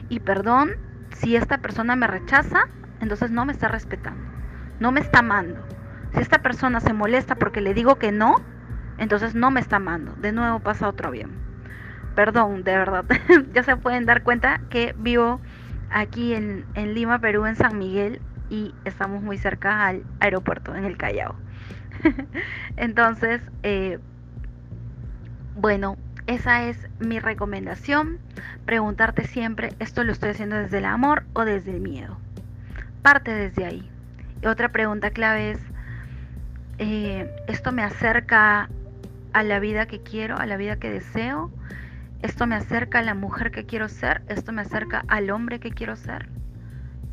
Y 0.09 0.19
perdón, 0.21 0.71
si 1.11 1.35
esta 1.35 1.59
persona 1.59 1.95
me 1.95 2.07
rechaza, 2.07 2.67
entonces 3.01 3.31
no 3.31 3.45
me 3.45 3.53
está 3.53 3.67
respetando, 3.67 4.23
no 4.79 4.91
me 4.91 5.01
está 5.01 5.19
amando. 5.19 5.55
Si 6.13 6.19
esta 6.19 6.39
persona 6.39 6.79
se 6.79 6.93
molesta 6.93 7.35
porque 7.35 7.61
le 7.61 7.73
digo 7.73 7.95
que 7.95 8.11
no, 8.11 8.35
entonces 8.97 9.35
no 9.35 9.51
me 9.51 9.59
está 9.59 9.77
amando. 9.77 10.13
De 10.15 10.31
nuevo 10.31 10.59
pasa 10.59 10.89
otro 10.89 11.07
avión. 11.07 11.31
Perdón, 12.15 12.63
de 12.63 12.75
verdad. 12.75 13.05
ya 13.53 13.63
se 13.63 13.77
pueden 13.77 14.05
dar 14.05 14.23
cuenta 14.23 14.59
que 14.69 14.93
vivo 14.97 15.39
aquí 15.91 16.33
en, 16.33 16.65
Lima, 16.93 17.19
Perú, 17.19 17.45
en 17.45 17.55
San 17.55 17.77
Miguel, 17.77 18.21
y 18.49 18.73
estamos 18.85 19.21
muy 19.21 19.37
cerca 19.37 19.87
al 19.87 20.03
aeropuerto, 20.19 20.75
en 20.75 20.85
el 20.85 20.97
Callao. 20.97 21.35
Entonces, 22.77 23.41
eh, 23.63 23.99
bueno, 25.55 25.97
esa 26.27 26.63
es 26.63 26.89
mi 26.99 27.19
recomendación. 27.19 28.19
Preguntarte 28.65 29.25
siempre, 29.25 29.73
¿esto 29.79 30.03
lo 30.03 30.11
estoy 30.11 30.31
haciendo 30.31 30.55
desde 30.55 30.79
el 30.79 30.85
amor 30.85 31.23
o 31.33 31.45
desde 31.45 31.71
el 31.71 31.81
miedo? 31.81 32.17
Parte 33.01 33.33
desde 33.33 33.65
ahí. 33.65 33.89
Otra 34.45 34.69
pregunta 34.69 35.11
clave 35.11 35.51
es, 35.51 35.59
eh, 36.77 37.29
¿esto 37.47 37.71
me 37.71 37.83
acerca 37.83 38.69
a 39.33 39.43
la 39.43 39.59
vida 39.59 39.85
que 39.85 40.01
quiero, 40.01 40.37
a 40.37 40.45
la 40.45 40.57
vida 40.57 40.77
que 40.77 40.89
deseo? 40.89 41.51
¿Esto 42.21 42.45
me 42.45 42.55
acerca 42.55 42.99
a 42.99 43.01
la 43.01 43.15
mujer 43.15 43.49
que 43.49 43.65
quiero 43.65 43.89
ser? 43.89 44.21
¿Esto 44.27 44.51
me 44.51 44.61
acerca 44.61 45.03
al 45.07 45.31
hombre 45.31 45.59
que 45.59 45.71
quiero 45.71 45.95
ser? 45.95 46.29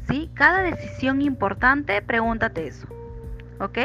¿Sí? 0.06 0.30
Cada 0.34 0.60
decisión 0.60 1.22
importante, 1.22 2.02
pregúntate 2.02 2.66
eso. 2.66 2.86
¿Ok? 3.58 3.78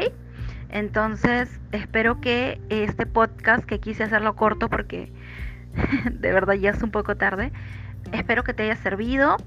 Entonces, 0.69 1.62
espero 1.71 2.19
que 2.19 2.59
este 2.67 3.05
podcast, 3.05 3.63
que 3.63 3.79
quise 3.79 4.03
hacerlo 4.03 4.36
corto 4.36 4.69
porque 4.69 5.13
de 6.12 6.33
verdad 6.33 6.55
ya 6.55 6.71
es 6.71 6.83
un 6.83 6.91
poco 6.91 7.15
tarde, 7.15 7.53
espero 8.12 8.43
que 8.43 8.53
te 8.53 8.63
haya 8.63 8.75
servido. 8.75 9.38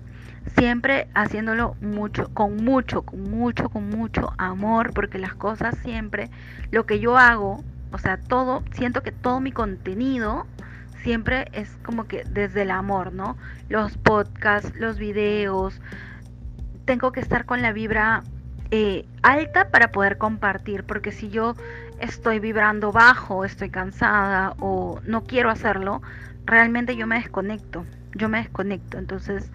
Siempre 0.56 1.08
haciéndolo 1.14 1.74
mucho, 1.80 2.32
con 2.32 2.64
mucho, 2.64 3.02
con 3.02 3.24
mucho, 3.24 3.68
con 3.68 3.90
mucho 3.90 4.32
amor, 4.38 4.94
porque 4.94 5.18
las 5.18 5.34
cosas 5.34 5.76
siempre, 5.82 6.30
lo 6.70 6.86
que 6.86 7.00
yo 7.00 7.18
hago, 7.18 7.64
o 7.90 7.98
sea, 7.98 8.16
todo, 8.16 8.62
siento 8.70 9.02
que 9.02 9.10
todo 9.10 9.40
mi 9.40 9.50
contenido 9.50 10.46
siempre 11.02 11.48
es 11.52 11.70
como 11.82 12.06
que 12.06 12.24
desde 12.24 12.62
el 12.62 12.70
amor, 12.70 13.12
¿no? 13.12 13.36
Los 13.68 13.96
podcasts, 13.96 14.74
los 14.76 14.98
videos, 14.98 15.80
tengo 16.84 17.12
que 17.12 17.20
estar 17.20 17.44
con 17.44 17.62
la 17.62 17.72
vibra 17.72 18.22
eh, 18.70 19.06
alta 19.22 19.68
para 19.68 19.92
poder 19.92 20.18
compartir, 20.18 20.84
porque 20.84 21.12
si 21.12 21.28
yo 21.28 21.54
estoy 22.00 22.38
vibrando 22.38 22.92
bajo, 22.92 23.44
estoy 23.44 23.70
cansada 23.70 24.54
o 24.58 25.00
no 25.04 25.24
quiero 25.24 25.50
hacerlo, 25.50 26.02
realmente 26.44 26.96
yo 26.96 27.06
me 27.06 27.16
desconecto, 27.16 27.84
yo 28.14 28.28
me 28.28 28.38
desconecto. 28.38 28.98
Entonces, 28.98 29.50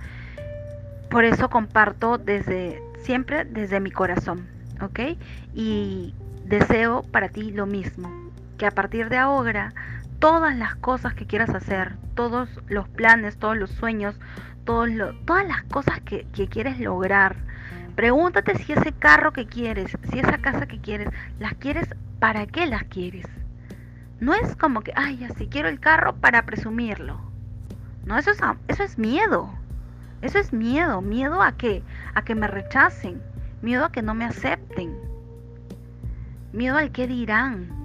por 1.09 1.25
eso 1.25 1.49
comparto 1.49 2.17
desde 2.17 2.81
siempre 2.99 3.43
desde 3.45 3.79
mi 3.79 3.91
corazón, 3.91 4.47
¿ok? 4.81 5.17
Y 5.53 6.13
deseo 6.45 7.03
para 7.03 7.29
ti 7.29 7.51
lo 7.51 7.65
mismo, 7.65 8.09
que 8.57 8.65
a 8.65 8.71
partir 8.71 9.09
de 9.09 9.17
ahora 9.17 9.73
todas 10.21 10.55
las 10.55 10.75
cosas 10.75 11.15
que 11.15 11.25
quieras 11.25 11.49
hacer, 11.49 11.95
todos 12.13 12.47
los 12.69 12.87
planes, 12.87 13.37
todos 13.37 13.57
los 13.57 13.71
sueños, 13.71 14.15
todas 14.63 15.47
las 15.47 15.63
cosas 15.63 15.99
que, 16.01 16.25
quieres 16.47 16.79
lograr, 16.79 17.35
Pregúntate 17.95 18.57
si 18.57 18.71
ese 18.71 18.93
carro 18.93 19.33
que 19.33 19.45
quieres, 19.45 19.97
si 20.09 20.19
esa 20.19 20.37
casa 20.37 20.65
que 20.65 20.79
quieres, 20.79 21.09
las 21.39 21.55
quieres, 21.55 21.89
¿para 22.19 22.45
qué 22.45 22.65
las 22.65 22.83
quieres? 22.85 23.25
No 24.21 24.33
es 24.33 24.55
como 24.55 24.81
que, 24.81 24.93
ay, 24.95 25.25
así 25.25 25.47
quiero 25.47 25.67
el 25.67 25.79
carro 25.79 26.15
para 26.15 26.45
presumirlo. 26.45 27.19
No, 28.05 28.17
eso 28.17 28.31
es, 28.31 28.39
eso 28.69 28.83
es 28.83 28.97
miedo. 28.97 29.51
Eso 30.21 30.39
es 30.39 30.53
miedo. 30.53 31.01
¿Miedo 31.01 31.41
a 31.41 31.51
qué? 31.51 31.83
A 32.13 32.23
que 32.23 32.33
me 32.33 32.47
rechacen. 32.47 33.21
Miedo 33.61 33.85
a 33.85 33.91
que 33.91 34.01
no 34.01 34.13
me 34.13 34.25
acepten. 34.25 34.95
Miedo 36.53 36.77
al 36.77 36.91
que 36.91 37.07
dirán. 37.07 37.80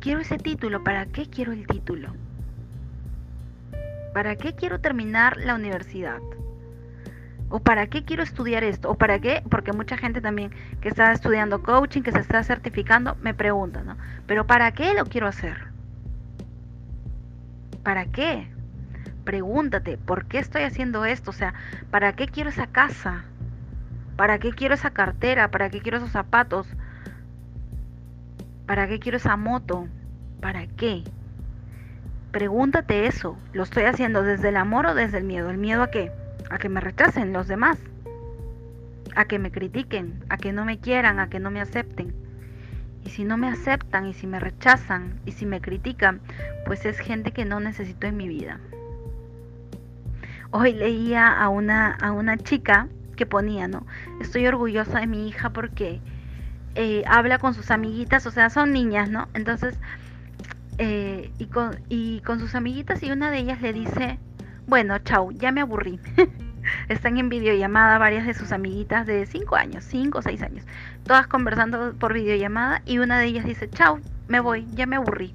Quiero 0.00 0.20
ese 0.20 0.38
título. 0.38 0.82
¿Para 0.82 1.04
qué 1.04 1.26
quiero 1.26 1.52
el 1.52 1.66
título? 1.66 2.14
¿Para 4.14 4.34
qué 4.36 4.54
quiero 4.54 4.80
terminar 4.80 5.36
la 5.36 5.54
universidad? 5.54 6.20
¿O 7.50 7.60
para 7.60 7.86
qué 7.88 8.04
quiero 8.04 8.22
estudiar 8.22 8.64
esto? 8.64 8.90
¿O 8.90 8.94
para 8.94 9.18
qué? 9.18 9.42
Porque 9.50 9.74
mucha 9.74 9.98
gente 9.98 10.22
también 10.22 10.52
que 10.80 10.88
está 10.88 11.12
estudiando 11.12 11.62
coaching, 11.62 12.00
que 12.00 12.12
se 12.12 12.20
está 12.20 12.42
certificando, 12.42 13.16
me 13.20 13.34
pregunta, 13.34 13.82
¿no? 13.82 13.98
Pero 14.26 14.46
¿para 14.46 14.72
qué 14.72 14.94
lo 14.94 15.04
quiero 15.04 15.26
hacer? 15.26 15.68
¿Para 17.82 18.06
qué? 18.06 18.48
Pregúntate, 19.24 19.98
¿por 19.98 20.24
qué 20.24 20.38
estoy 20.38 20.62
haciendo 20.62 21.04
esto? 21.04 21.30
O 21.30 21.34
sea, 21.34 21.52
¿para 21.90 22.14
qué 22.14 22.26
quiero 22.26 22.48
esa 22.48 22.68
casa? 22.68 23.24
¿Para 24.16 24.38
qué 24.38 24.52
quiero 24.52 24.74
esa 24.74 24.90
cartera? 24.92 25.50
¿Para 25.50 25.68
qué 25.68 25.80
quiero 25.82 25.98
esos 25.98 26.10
zapatos? 26.10 26.66
¿Para 28.70 28.86
qué 28.86 29.00
quiero 29.00 29.16
esa 29.16 29.36
moto? 29.36 29.88
¿Para 30.40 30.68
qué? 30.68 31.02
Pregúntate 32.30 33.08
eso. 33.08 33.36
¿Lo 33.52 33.64
estoy 33.64 33.82
haciendo 33.82 34.22
desde 34.22 34.50
el 34.50 34.56
amor 34.56 34.86
o 34.86 34.94
desde 34.94 35.18
el 35.18 35.24
miedo? 35.24 35.50
¿El 35.50 35.58
miedo 35.58 35.82
a 35.82 35.90
qué? 35.90 36.12
a 36.48 36.58
que 36.58 36.68
me 36.68 36.80
rechacen 36.80 37.32
los 37.32 37.48
demás, 37.48 37.80
a 39.16 39.24
que 39.24 39.40
me 39.40 39.50
critiquen, 39.50 40.24
a 40.28 40.36
que 40.36 40.52
no 40.52 40.64
me 40.64 40.78
quieran, 40.78 41.18
a 41.18 41.28
que 41.28 41.40
no 41.40 41.50
me 41.50 41.60
acepten. 41.60 42.14
Y 43.04 43.10
si 43.10 43.24
no 43.24 43.36
me 43.36 43.48
aceptan 43.48 44.06
y 44.06 44.14
si 44.14 44.28
me 44.28 44.38
rechazan 44.38 45.18
y 45.26 45.32
si 45.32 45.46
me 45.46 45.60
critican, 45.60 46.20
pues 46.64 46.86
es 46.86 46.96
gente 47.00 47.32
que 47.32 47.44
no 47.44 47.58
necesito 47.58 48.06
en 48.06 48.16
mi 48.16 48.28
vida. 48.28 48.60
Hoy 50.52 50.74
leía 50.74 51.26
a 51.26 51.48
una, 51.48 51.90
a 51.90 52.12
una 52.12 52.36
chica 52.36 52.86
que 53.16 53.26
ponía, 53.26 53.66
¿no? 53.66 53.84
Estoy 54.20 54.46
orgullosa 54.46 55.00
de 55.00 55.08
mi 55.08 55.26
hija 55.26 55.50
porque 55.50 56.00
eh, 56.74 57.02
habla 57.06 57.38
con 57.38 57.54
sus 57.54 57.70
amiguitas, 57.70 58.26
o 58.26 58.30
sea, 58.30 58.50
son 58.50 58.72
niñas, 58.72 59.10
¿no? 59.10 59.28
Entonces, 59.34 59.78
eh, 60.78 61.30
y, 61.38 61.46
con, 61.46 61.78
y 61.88 62.20
con 62.20 62.40
sus 62.40 62.54
amiguitas 62.54 63.02
y 63.02 63.10
una 63.10 63.30
de 63.30 63.38
ellas 63.38 63.60
le 63.60 63.72
dice, 63.72 64.18
bueno, 64.66 64.98
chau, 64.98 65.32
ya 65.32 65.52
me 65.52 65.60
aburrí. 65.60 65.98
Están 66.88 67.18
en 67.18 67.28
videollamada 67.28 67.98
varias 67.98 68.26
de 68.26 68.34
sus 68.34 68.52
amiguitas 68.52 69.06
de 69.06 69.26
5 69.26 69.56
años, 69.56 69.84
5 69.84 70.18
o 70.18 70.22
6 70.22 70.42
años, 70.42 70.64
todas 71.04 71.26
conversando 71.26 71.94
por 71.98 72.12
videollamada 72.12 72.82
y 72.84 72.98
una 72.98 73.18
de 73.18 73.26
ellas 73.26 73.44
dice, 73.44 73.68
chau, 73.68 74.00
me 74.28 74.40
voy, 74.40 74.66
ya 74.74 74.86
me 74.86 74.96
aburrí. 74.96 75.34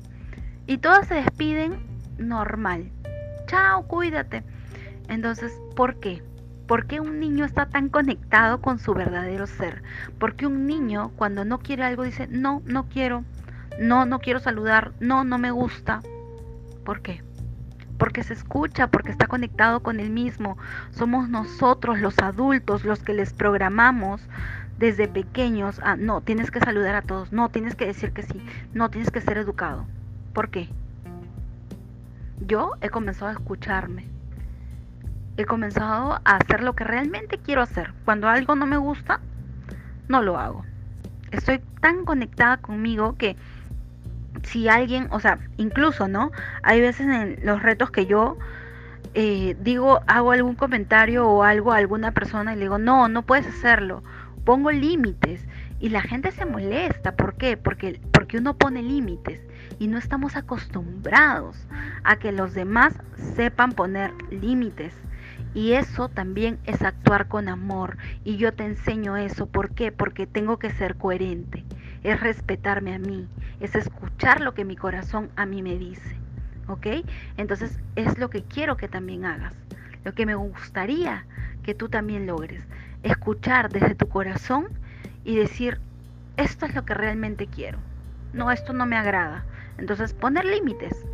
Y 0.67 0.77
todas 0.77 1.07
se 1.07 1.15
despiden 1.15 1.77
normal. 2.17 2.89
Chao, 3.47 3.85
cuídate. 3.87 4.43
Entonces, 5.09 5.53
¿por 5.75 5.99
qué? 5.99 6.23
¿Por 6.67 6.87
qué 6.87 6.99
un 6.99 7.19
niño 7.19 7.45
está 7.45 7.67
tan 7.67 7.89
conectado 7.89 8.61
con 8.61 8.79
su 8.79 8.93
verdadero 8.93 9.47
ser? 9.47 9.83
¿Por 10.17 10.35
qué 10.35 10.47
un 10.47 10.65
niño 10.65 11.11
cuando 11.15 11.45
no 11.45 11.59
quiere 11.59 11.83
algo 11.83 12.03
dice, 12.03 12.27
no, 12.27 12.61
no 12.65 12.87
quiero, 12.89 13.23
no, 13.79 14.05
no 14.05 14.19
quiero 14.19 14.39
saludar, 14.39 14.93
no, 14.99 15.23
no 15.23 15.37
me 15.37 15.51
gusta? 15.51 16.01
¿Por 16.83 17.01
qué? 17.01 17.23
porque 17.97 18.23
se 18.23 18.33
escucha, 18.33 18.87
porque 18.87 19.11
está 19.11 19.27
conectado 19.27 19.81
con 19.81 19.99
el 19.99 20.09
mismo. 20.09 20.57
Somos 20.91 21.29
nosotros 21.29 21.99
los 21.99 22.19
adultos 22.19 22.83
los 22.83 23.01
que 23.01 23.13
les 23.13 23.33
programamos 23.33 24.21
desde 24.77 25.07
pequeños 25.07 25.79
a 25.79 25.95
no, 25.95 26.21
tienes 26.21 26.51
que 26.51 26.59
saludar 26.59 26.95
a 26.95 27.01
todos, 27.01 27.31
no, 27.31 27.49
tienes 27.49 27.75
que 27.75 27.85
decir 27.85 28.11
que 28.11 28.23
sí, 28.23 28.45
no, 28.73 28.89
tienes 28.89 29.11
que 29.11 29.21
ser 29.21 29.37
educado. 29.37 29.85
¿Por 30.33 30.49
qué? 30.49 30.69
Yo 32.45 32.73
he 32.81 32.89
comenzado 32.89 33.29
a 33.29 33.33
escucharme. 33.33 34.14
He 35.37 35.45
comenzado 35.45 36.19
a 36.23 36.37
hacer 36.37 36.63
lo 36.63 36.73
que 36.73 36.83
realmente 36.83 37.37
quiero 37.37 37.61
hacer. 37.61 37.93
Cuando 38.05 38.27
algo 38.27 38.55
no 38.55 38.65
me 38.65 38.77
gusta, 38.77 39.19
no 40.07 40.21
lo 40.21 40.37
hago. 40.37 40.65
Estoy 41.31 41.59
tan 41.81 42.05
conectada 42.05 42.57
conmigo 42.57 43.15
que 43.17 43.35
si 44.43 44.69
alguien, 44.69 45.07
o 45.11 45.19
sea, 45.19 45.39
incluso, 45.57 46.07
¿no? 46.07 46.31
Hay 46.63 46.79
veces 46.81 47.07
en 47.07 47.45
los 47.45 47.61
retos 47.61 47.91
que 47.91 48.05
yo 48.05 48.37
eh, 49.13 49.55
digo, 49.61 50.01
hago 50.07 50.31
algún 50.31 50.55
comentario 50.55 51.27
o 51.27 51.43
algo 51.43 51.71
a 51.71 51.77
alguna 51.77 52.11
persona 52.11 52.53
y 52.53 52.55
le 52.55 52.63
digo, 52.63 52.77
no, 52.77 53.07
no 53.07 53.21
puedes 53.21 53.47
hacerlo. 53.47 54.03
Pongo 54.43 54.71
límites 54.71 55.45
y 55.79 55.89
la 55.89 56.01
gente 56.01 56.31
se 56.31 56.45
molesta. 56.45 57.15
¿Por 57.15 57.35
qué? 57.35 57.55
Porque, 57.55 58.01
porque 58.11 58.37
uno 58.37 58.57
pone 58.57 58.83
límites 58.83 59.41
y 59.79 59.87
no 59.87 59.97
estamos 59.97 60.35
acostumbrados 60.35 61.65
a 62.03 62.17
que 62.17 62.31
los 62.31 62.53
demás 62.53 62.93
sepan 63.35 63.71
poner 63.71 64.11
límites. 64.29 64.93
Y 65.55 65.71
eso 65.71 66.09
también 66.09 66.59
es 66.65 66.81
actuar 66.81 67.29
con 67.29 67.47
amor. 67.47 67.97
Y 68.25 68.35
yo 68.35 68.53
te 68.53 68.65
enseño 68.65 69.15
eso. 69.15 69.47
¿Por 69.47 69.71
qué? 69.71 69.93
Porque 69.93 70.27
tengo 70.27 70.59
que 70.59 70.69
ser 70.69 70.97
coherente. 70.97 71.63
Es 72.03 72.19
respetarme 72.19 72.93
a 72.93 72.99
mí. 72.99 73.25
Es 73.61 73.73
escuchar 73.73 74.41
lo 74.41 74.53
que 74.53 74.65
mi 74.65 74.75
corazón 74.75 75.29
a 75.37 75.45
mí 75.45 75.63
me 75.63 75.77
dice. 75.77 76.17
¿Ok? 76.67 76.87
Entonces 77.37 77.79
es 77.95 78.17
lo 78.19 78.29
que 78.29 78.43
quiero 78.43 78.75
que 78.75 78.89
también 78.89 79.23
hagas. 79.23 79.53
Lo 80.03 80.13
que 80.13 80.25
me 80.25 80.35
gustaría 80.35 81.25
que 81.63 81.73
tú 81.73 81.87
también 81.87 82.27
logres. 82.27 82.61
Escuchar 83.03 83.71
desde 83.71 83.95
tu 83.95 84.09
corazón 84.09 84.67
y 85.23 85.37
decir, 85.37 85.79
esto 86.35 86.65
es 86.65 86.75
lo 86.75 86.83
que 86.83 86.95
realmente 86.95 87.47
quiero. 87.47 87.79
No, 88.33 88.51
esto 88.51 88.73
no 88.73 88.85
me 88.85 88.97
agrada. 88.97 89.45
Entonces 89.77 90.13
poner 90.13 90.43
límites. 90.43 91.05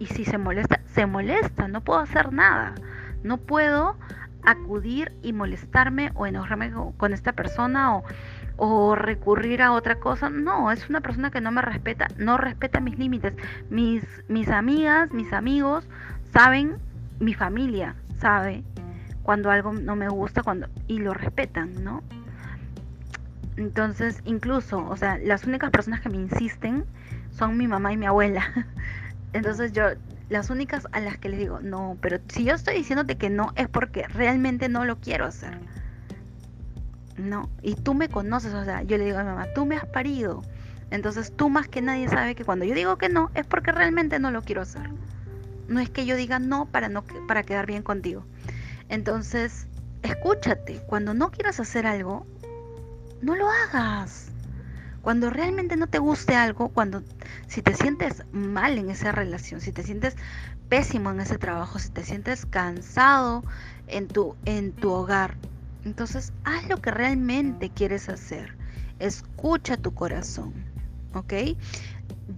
Y 0.00 0.06
si 0.06 0.24
se 0.24 0.36
molesta, 0.36 0.80
se 0.86 1.06
molesta. 1.06 1.68
No 1.68 1.80
puedo 1.80 2.00
hacer 2.00 2.32
nada. 2.32 2.74
No 3.24 3.38
puedo 3.38 3.96
acudir 4.44 5.12
y 5.22 5.32
molestarme 5.32 6.12
o 6.14 6.26
enojarme 6.26 6.72
con 6.96 7.12
esta 7.12 7.32
persona 7.32 7.96
o, 7.96 8.04
o 8.56 8.94
recurrir 8.94 9.62
a 9.62 9.72
otra 9.72 9.96
cosa. 9.96 10.30
No, 10.30 10.70
es 10.70 10.88
una 10.88 11.00
persona 11.00 11.30
que 11.30 11.40
no 11.40 11.50
me 11.50 11.62
respeta, 11.62 12.06
no 12.16 12.36
respeta 12.36 12.78
mis 12.78 12.98
límites. 12.98 13.34
Mis, 13.70 14.04
mis 14.28 14.48
amigas, 14.48 15.12
mis 15.12 15.32
amigos 15.32 15.88
saben, 16.32 16.76
mi 17.18 17.34
familia 17.34 17.96
sabe 18.18 18.62
cuando 19.22 19.50
algo 19.50 19.72
no 19.72 19.96
me 19.96 20.08
gusta 20.08 20.42
cuando 20.42 20.68
y 20.86 20.98
lo 20.98 21.14
respetan, 21.14 21.82
¿no? 21.82 22.02
Entonces, 23.56 24.20
incluso, 24.24 24.86
o 24.86 24.96
sea, 24.96 25.18
las 25.18 25.44
únicas 25.44 25.70
personas 25.70 26.00
que 26.00 26.08
me 26.08 26.16
insisten 26.16 26.84
son 27.30 27.56
mi 27.56 27.66
mamá 27.66 27.92
y 27.92 27.96
mi 27.96 28.06
abuela. 28.06 28.44
Entonces 29.32 29.72
yo 29.72 29.84
las 30.28 30.50
únicas 30.50 30.86
a 30.92 31.00
las 31.00 31.18
que 31.18 31.28
les 31.28 31.38
digo, 31.38 31.60
no, 31.60 31.98
pero 32.00 32.18
si 32.28 32.44
yo 32.44 32.54
estoy 32.54 32.76
diciéndote 32.76 33.16
que 33.16 33.30
no 33.30 33.52
es 33.56 33.68
porque 33.68 34.06
realmente 34.08 34.68
no 34.68 34.84
lo 34.84 34.98
quiero 34.98 35.26
hacer. 35.26 35.58
No, 37.16 37.48
y 37.62 37.74
tú 37.74 37.94
me 37.94 38.08
conoces, 38.08 38.54
o 38.54 38.64
sea, 38.64 38.82
yo 38.82 38.98
le 38.98 39.04
digo 39.04 39.18
a 39.18 39.22
mi 39.22 39.30
mamá, 39.30 39.46
tú 39.54 39.66
me 39.66 39.76
has 39.76 39.86
parido. 39.86 40.42
Entonces 40.90 41.32
tú 41.34 41.48
más 41.48 41.68
que 41.68 41.82
nadie 41.82 42.08
sabe 42.08 42.34
que 42.34 42.44
cuando 42.44 42.64
yo 42.64 42.74
digo 42.74 42.98
que 42.98 43.08
no 43.08 43.30
es 43.34 43.46
porque 43.46 43.72
realmente 43.72 44.18
no 44.18 44.30
lo 44.30 44.42
quiero 44.42 44.62
hacer. 44.62 44.90
No 45.68 45.80
es 45.80 45.90
que 45.90 46.06
yo 46.06 46.16
diga 46.16 46.38
no 46.38 46.66
para 46.66 46.88
no 46.88 47.04
para 47.26 47.42
quedar 47.42 47.66
bien 47.66 47.82
contigo. 47.82 48.24
Entonces, 48.88 49.66
escúchate, 50.02 50.82
cuando 50.86 51.14
no 51.14 51.30
quieras 51.30 51.58
hacer 51.58 51.86
algo, 51.86 52.26
no 53.22 53.34
lo 53.34 53.48
hagas. 53.48 54.30
Cuando 55.04 55.28
realmente 55.28 55.76
no 55.76 55.86
te 55.86 55.98
guste 55.98 56.34
algo, 56.34 56.70
cuando 56.70 57.02
si 57.46 57.60
te 57.60 57.74
sientes 57.74 58.24
mal 58.32 58.78
en 58.78 58.88
esa 58.88 59.12
relación, 59.12 59.60
si 59.60 59.70
te 59.70 59.82
sientes 59.82 60.16
pésimo 60.70 61.10
en 61.10 61.20
ese 61.20 61.36
trabajo, 61.36 61.78
si 61.78 61.90
te 61.90 62.02
sientes 62.02 62.46
cansado 62.46 63.44
en 63.86 64.08
tu, 64.08 64.34
en 64.46 64.72
tu 64.72 64.90
hogar, 64.90 65.36
entonces 65.84 66.32
haz 66.44 66.66
lo 66.70 66.78
que 66.78 66.90
realmente 66.90 67.68
quieres 67.68 68.08
hacer. 68.08 68.56
Escucha 68.98 69.76
tu 69.76 69.92
corazón. 69.92 70.54
¿Ok? 71.12 71.34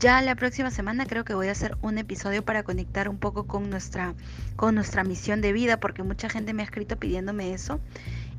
Ya 0.01 0.21
la 0.21 0.35
próxima 0.35 0.73
semana 0.73 1.07
creo 1.07 1.25
que 1.25 1.35
voy 1.35 1.47
a 1.47 1.53
hacer 1.53 1.79
un 1.83 1.99
episodio 1.99 2.45
para 2.45 2.65
conectar 2.65 3.09
un 3.09 3.19
poco 3.19 3.47
con 3.47 3.71
nuestra, 3.71 4.15
con 4.57 4.75
nuestra 4.75 5.05
misión 5.05 5.41
de 5.41 5.53
vida, 5.53 5.79
porque 5.79 6.03
mucha 6.03 6.29
gente 6.29 6.53
me 6.53 6.63
ha 6.63 6.65
escrito 6.65 6.97
pidiéndome 6.97 7.55
eso 7.55 7.79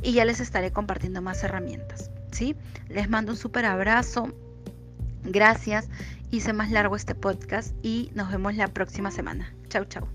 y 0.03 0.11
ya 0.11 0.25
les 0.25 0.41
estaré 0.41 0.71
compartiendo 0.73 1.21
más 1.21 1.41
herramientas. 1.45 2.11
Les 2.89 3.09
mando 3.09 3.31
un 3.31 3.37
súper 3.37 3.65
abrazo. 3.65 4.33
Gracias. 5.23 5.89
Hice 6.31 6.53
más 6.53 6.71
largo 6.71 6.95
este 6.95 7.15
podcast 7.15 7.73
y 7.83 8.11
nos 8.13 8.31
vemos 8.31 8.55
la 8.55 8.67
próxima 8.67 9.11
semana. 9.11 9.53
Chau, 9.69 9.85
chau. 9.85 10.07